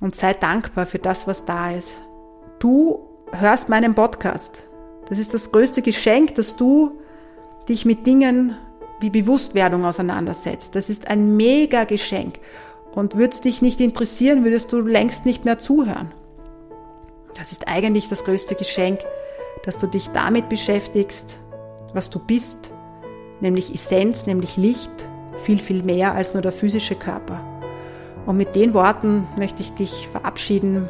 und 0.00 0.16
sei 0.16 0.34
dankbar 0.34 0.86
für 0.86 0.98
das, 0.98 1.26
was 1.26 1.44
da 1.44 1.72
ist. 1.72 2.00
Du 2.58 3.00
hörst 3.32 3.68
meinen 3.68 3.94
Podcast. 3.94 4.62
Das 5.08 5.18
ist 5.18 5.34
das 5.34 5.52
größte 5.52 5.82
Geschenk, 5.82 6.34
dass 6.34 6.56
du 6.56 7.00
dich 7.68 7.84
mit 7.84 8.06
Dingen 8.06 8.56
wie 9.00 9.10
Bewusstwerdung 9.10 9.84
auseinandersetzt. 9.84 10.74
Das 10.74 10.90
ist 10.90 11.08
ein 11.08 11.36
mega 11.36 11.84
Geschenk. 11.84 12.38
Und 12.92 13.16
würde 13.16 13.34
es 13.34 13.40
dich 13.40 13.62
nicht 13.62 13.80
interessieren, 13.80 14.44
würdest 14.44 14.72
du 14.72 14.80
längst 14.80 15.24
nicht 15.24 15.44
mehr 15.44 15.58
zuhören. 15.58 16.12
Das 17.36 17.52
ist 17.52 17.68
eigentlich 17.68 18.08
das 18.08 18.24
größte 18.24 18.54
Geschenk, 18.54 19.00
dass 19.64 19.78
du 19.78 19.86
dich 19.86 20.08
damit 20.08 20.48
beschäftigst, 20.48 21.38
was 21.92 22.10
du 22.10 22.18
bist, 22.18 22.72
nämlich 23.40 23.72
Essenz, 23.72 24.26
nämlich 24.26 24.56
Licht, 24.56 25.06
viel, 25.42 25.58
viel 25.58 25.82
mehr 25.82 26.14
als 26.14 26.34
nur 26.34 26.42
der 26.42 26.52
physische 26.52 26.94
Körper. 26.94 27.40
Und 28.26 28.36
mit 28.36 28.54
den 28.54 28.74
Worten 28.74 29.26
möchte 29.36 29.62
ich 29.62 29.72
dich 29.72 30.08
verabschieden 30.08 30.88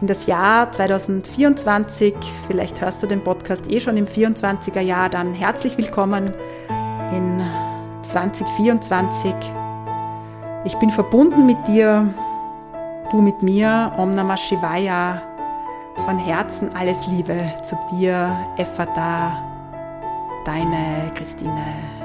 in 0.00 0.08
das 0.08 0.26
Jahr 0.26 0.72
2024. 0.72 2.14
Vielleicht 2.48 2.80
hörst 2.80 3.02
du 3.02 3.06
den 3.06 3.22
Podcast 3.22 3.70
eh 3.70 3.78
schon 3.78 3.96
im 3.96 4.06
24er 4.06 4.80
Jahr, 4.80 5.08
dann 5.08 5.32
herzlich 5.32 5.78
willkommen 5.78 6.32
in 7.12 7.40
2024. 8.02 9.32
Ich 10.64 10.74
bin 10.76 10.90
verbunden 10.90 11.46
mit 11.46 11.58
dir, 11.68 12.12
du 13.10 13.20
mit 13.22 13.42
mir, 13.42 13.92
Om 13.96 14.14
Namah 14.14 14.36
Shivaya. 14.36 15.22
Von 16.04 16.18
Herzen 16.18 16.74
alles 16.74 17.06
Liebe 17.06 17.52
zu 17.62 17.78
dir, 17.92 18.34
Effata, 18.56 19.51
deine 20.44 21.12
Christine. 21.14 22.01